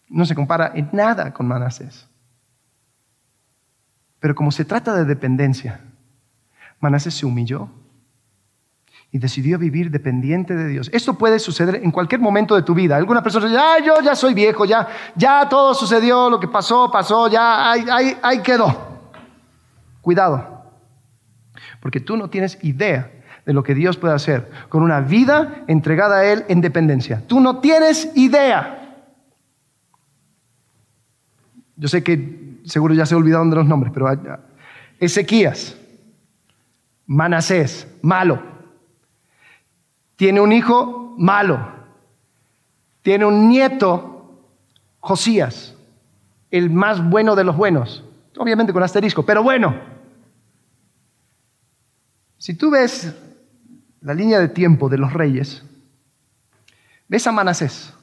[0.09, 2.09] no se compara en nada con Manasés.
[4.21, 5.81] Pero como se trata de dependencia,
[6.81, 7.69] Manasés se humilló
[9.11, 10.91] y decidió vivir dependiente de Dios.
[10.93, 12.97] Esto puede suceder en cualquier momento de tu vida.
[12.97, 16.91] Alguna persona dice, ah, yo ya soy viejo, ya, ya todo sucedió, lo que pasó,
[16.91, 19.11] pasó, ya, ahí, ahí quedó.
[20.01, 20.65] Cuidado,
[21.81, 23.11] porque tú no tienes idea
[23.45, 27.23] de lo que Dios puede hacer con una vida entregada a Él en dependencia.
[27.27, 28.79] Tú no tienes idea.
[31.77, 34.09] Yo sé que seguro ya se olvidaron de los nombres, pero
[35.01, 35.77] Ezequías,
[37.07, 38.41] Manasés, malo.
[40.17, 41.73] Tiene un hijo malo.
[43.03, 44.39] Tiene un nieto,
[45.01, 45.75] Josías,
[46.53, 48.05] el más bueno de los buenos.
[48.39, 49.75] Obviamente con asterisco, pero bueno.
[52.39, 53.15] Si tú ves
[54.03, 55.63] la línea de tiempo de los reyes,
[57.09, 57.95] ves a Manasés.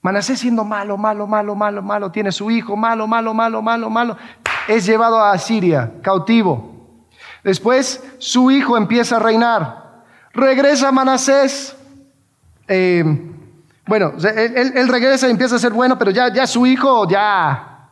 [0.00, 4.16] Manasés siendo malo, malo, malo, malo, malo, tiene su hijo, malo, malo, malo, malo, malo,
[4.68, 7.06] es llevado a Siria, cautivo.
[7.42, 10.04] Después su hijo empieza a reinar.
[10.32, 11.74] Regresa Manasés.
[12.68, 13.04] Eh,
[13.86, 17.88] bueno, él, regresa y empieza a ser bueno, pero ya, ya su hijo ya,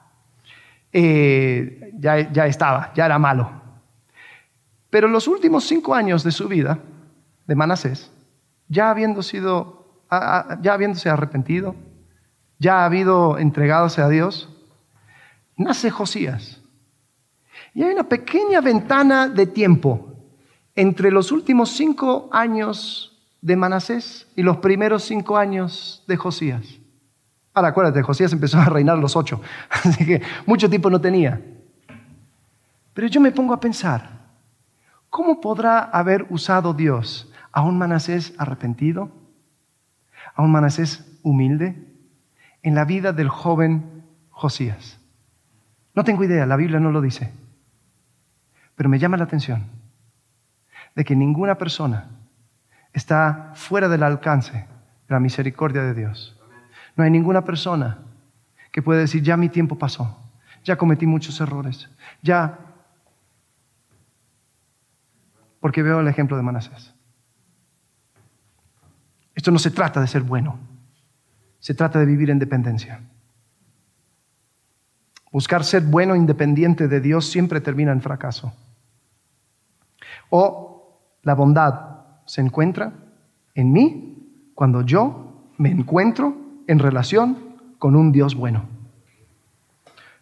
[0.93, 3.51] eh, ya, ya estaba, ya era malo.
[4.91, 6.79] Pero los últimos cinco años de su vida,
[7.47, 8.11] de Manasés,
[8.69, 10.03] ya habiendo sido,
[10.61, 11.75] ya habiéndose arrepentido,
[12.59, 14.49] ya ha habido entregadose a Dios,
[15.57, 16.61] nace Josías.
[17.75, 20.15] Y hay una pequeña ventana de tiempo
[20.75, 26.67] entre los últimos cinco años de Manasés y los primeros cinco años de Josías.
[27.55, 29.41] Ahora acuérdate, Josías empezó a reinar los ocho,
[29.71, 31.41] así que mucho tiempo no tenía.
[32.93, 34.09] Pero yo me pongo a pensar,
[35.11, 39.11] ¿cómo podrá haber usado Dios a un Manasés arrepentido?
[40.35, 41.75] ¿A un Manasés humilde?
[42.63, 45.01] En la vida del joven Josías.
[45.95, 47.33] No tengo idea, la Biblia no lo dice.
[48.75, 49.65] Pero me llama la atención
[50.95, 52.11] de que ninguna persona
[52.93, 54.53] está fuera del alcance
[55.09, 56.39] de la misericordia de Dios.
[56.95, 58.01] No hay ninguna persona
[58.71, 60.15] que pueda decir, ya mi tiempo pasó,
[60.63, 61.89] ya cometí muchos errores,
[62.21, 62.59] ya...
[65.59, 66.96] Porque veo el ejemplo de Manasés.
[69.37, 70.59] Esto no se trata de ser bueno,
[71.61, 73.01] se trata de vivir en dependencia.
[75.31, 78.55] Buscar ser bueno independiente de Dios siempre termina en fracaso.
[80.31, 81.75] O la bondad
[82.25, 82.93] se encuentra
[83.55, 86.35] en mí cuando yo me encuentro
[86.67, 87.37] en relación
[87.79, 88.65] con un Dios bueno.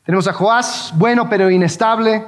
[0.04, 2.24] Tenemos a Joás, bueno pero inestable.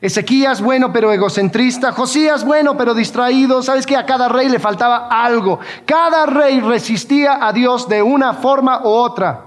[0.00, 1.92] Ezequías, bueno pero egocentrista.
[1.92, 3.62] Josías, bueno pero distraído.
[3.62, 5.58] ¿Sabes que A cada rey le faltaba algo.
[5.84, 9.44] Cada rey resistía a Dios de una forma u otra.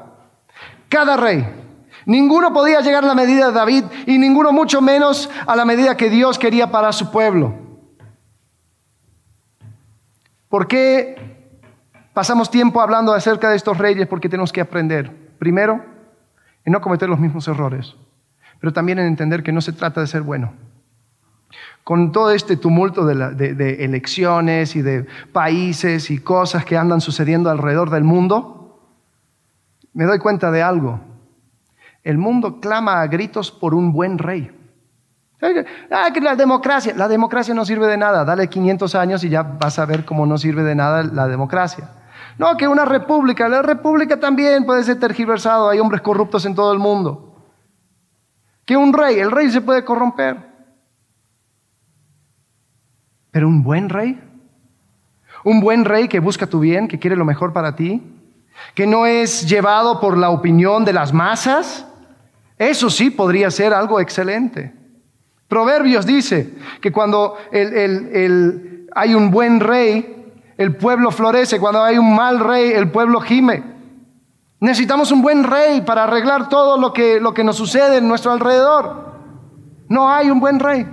[0.90, 1.46] Cada rey.
[2.06, 5.96] Ninguno podía llegar a la medida de David y ninguno mucho menos a la medida
[5.96, 7.54] que Dios quería para su pueblo.
[10.48, 11.52] ¿Por qué
[12.14, 14.08] pasamos tiempo hablando acerca de estos reyes?
[14.08, 15.36] Porque tenemos que aprender.
[15.38, 15.86] Primero,
[16.66, 17.96] en no cometer los mismos errores,
[18.60, 20.54] pero también en entender que no se trata de ser bueno.
[21.84, 27.50] Con todo este tumulto de, de elecciones y de países y cosas que andan sucediendo
[27.50, 28.80] alrededor del mundo,
[29.94, 31.00] me doy cuenta de algo.
[32.04, 34.56] El mundo clama a gritos por un buen rey.
[35.90, 36.94] Ah, que la democracia.
[36.96, 38.26] La democracia no sirve de nada.
[38.26, 41.90] Dale 500 años y ya vas a ver cómo no sirve de nada la democracia.
[42.38, 43.48] No, que una república.
[43.48, 45.70] La república también puede ser tergiversado.
[45.70, 47.29] Hay hombres corruptos en todo el mundo.
[48.70, 49.18] Que un rey.
[49.18, 50.38] El rey se puede corromper.
[53.32, 54.22] Pero un buen rey.
[55.44, 58.04] Un buen rey que busca tu bien, que quiere lo mejor para ti.
[58.76, 61.88] Que no es llevado por la opinión de las masas.
[62.60, 64.72] Eso sí podría ser algo excelente.
[65.48, 71.60] Proverbios dice que cuando hay un buen rey, el pueblo florece.
[71.60, 73.64] Cuando hay un mal rey, el pueblo gime.
[74.60, 78.32] Necesitamos un buen rey para arreglar todo lo que, lo que nos sucede en nuestro
[78.32, 79.10] alrededor.
[79.88, 80.86] No hay un buen rey,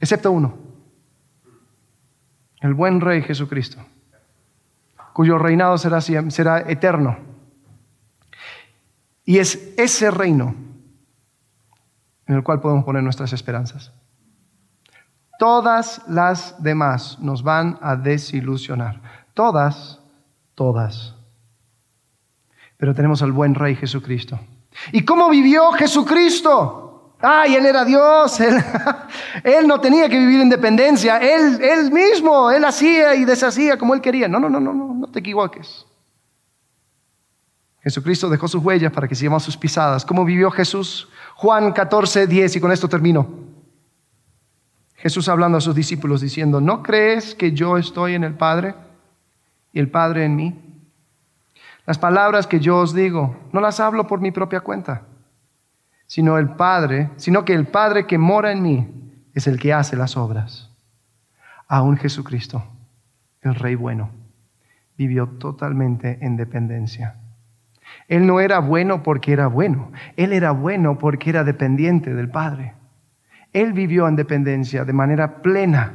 [0.00, 0.58] excepto uno.
[2.60, 3.78] El buen rey Jesucristo,
[5.12, 7.18] cuyo reinado será, será eterno.
[9.26, 10.54] Y es ese reino
[12.26, 13.92] en el cual podemos poner nuestras esperanzas.
[15.38, 19.02] Todas las demás nos van a desilusionar.
[19.34, 20.00] Todas,
[20.54, 21.14] todas.
[22.76, 24.38] Pero tenemos al buen Rey Jesucristo.
[24.92, 26.84] ¿Y cómo vivió Jesucristo?
[27.20, 28.38] Ay, Él era Dios,
[29.44, 33.94] él, no tenía que vivir en dependencia, él, él mismo, Él hacía y deshacía como
[33.94, 34.28] Él quería.
[34.28, 35.86] No, no, no, no, no, te equivoques.
[37.80, 40.04] Jesucristo dejó sus huellas para que sigamos sus pisadas.
[40.04, 41.08] ¿Cómo vivió Jesús?
[41.36, 43.26] Juan 14, 10, y con esto termino.
[44.96, 48.74] Jesús hablando a sus discípulos diciendo, ¿no crees que yo estoy en el Padre
[49.72, 50.63] y el Padre en mí?
[51.86, 55.02] Las palabras que yo os digo, no las hablo por mi propia cuenta,
[56.06, 59.96] sino el Padre, sino que el Padre que mora en mí es el que hace
[59.96, 60.70] las obras.
[61.68, 62.64] Aún Jesucristo,
[63.42, 64.10] el Rey bueno,
[64.96, 67.16] vivió totalmente en dependencia.
[68.08, 72.74] Él no era bueno porque era bueno, él era bueno porque era dependiente del Padre.
[73.52, 75.94] Él vivió en dependencia de manera plena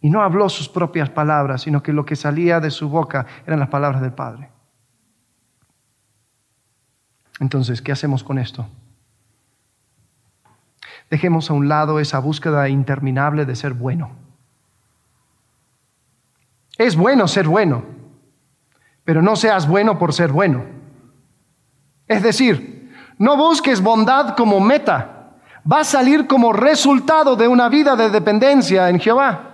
[0.00, 3.58] y no habló sus propias palabras, sino que lo que salía de su boca eran
[3.58, 4.50] las palabras del Padre.
[7.40, 8.66] Entonces, ¿qué hacemos con esto?
[11.10, 14.10] Dejemos a un lado esa búsqueda interminable de ser bueno.
[16.76, 17.84] Es bueno ser bueno,
[19.04, 20.64] pero no seas bueno por ser bueno.
[22.06, 25.32] Es decir, no busques bondad como meta,
[25.70, 29.47] va a salir como resultado de una vida de dependencia en Jehová.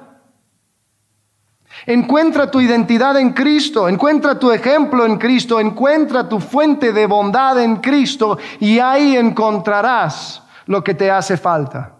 [1.87, 7.61] Encuentra tu identidad en Cristo, encuentra tu ejemplo en Cristo, encuentra tu fuente de bondad
[7.61, 11.93] en Cristo y ahí encontrarás lo que te hace falta.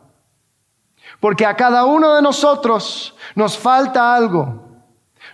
[1.21, 4.63] Porque a cada uno de nosotros nos falta algo.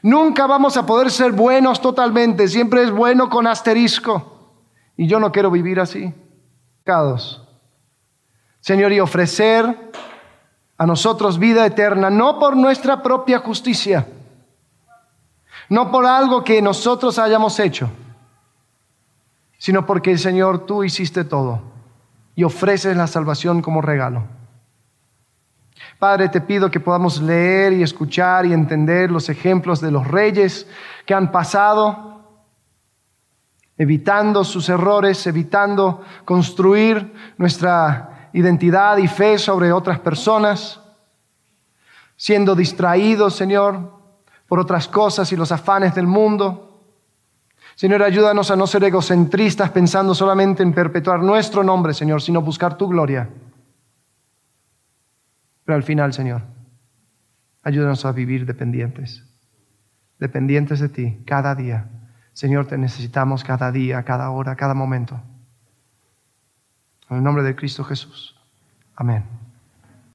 [0.02, 4.54] Nunca vamos a poder ser buenos totalmente, siempre es bueno con asterisco.
[4.96, 6.12] Y yo no quiero vivir así.
[8.60, 9.92] Señor, y ofrecer
[10.76, 14.06] a nosotros vida eterna, no por nuestra propia justicia,
[15.70, 17.88] no por algo que nosotros hayamos hecho,
[19.56, 21.62] sino porque, Señor, tú hiciste todo
[22.34, 24.24] y ofreces la salvación como regalo.
[25.98, 30.66] Padre, te pido que podamos leer y escuchar y entender los ejemplos de los reyes
[31.06, 32.10] que han pasado
[33.78, 40.80] evitando sus errores, evitando construir nuestra identidad y fe sobre otras personas,
[42.16, 43.99] siendo distraídos, Señor,
[44.50, 46.82] por otras cosas y los afanes del mundo.
[47.76, 52.76] Señor, ayúdanos a no ser egocentristas pensando solamente en perpetuar nuestro nombre, Señor, sino buscar
[52.76, 53.30] tu gloria.
[55.64, 56.42] Pero al final, Señor,
[57.62, 59.24] ayúdanos a vivir dependientes,
[60.18, 61.88] dependientes de ti cada día
[62.32, 65.20] Señor, te necesitamos cada día, cada hora, cada momento.
[67.08, 68.34] En el nombre de Cristo Jesús.
[68.94, 69.39] Amén.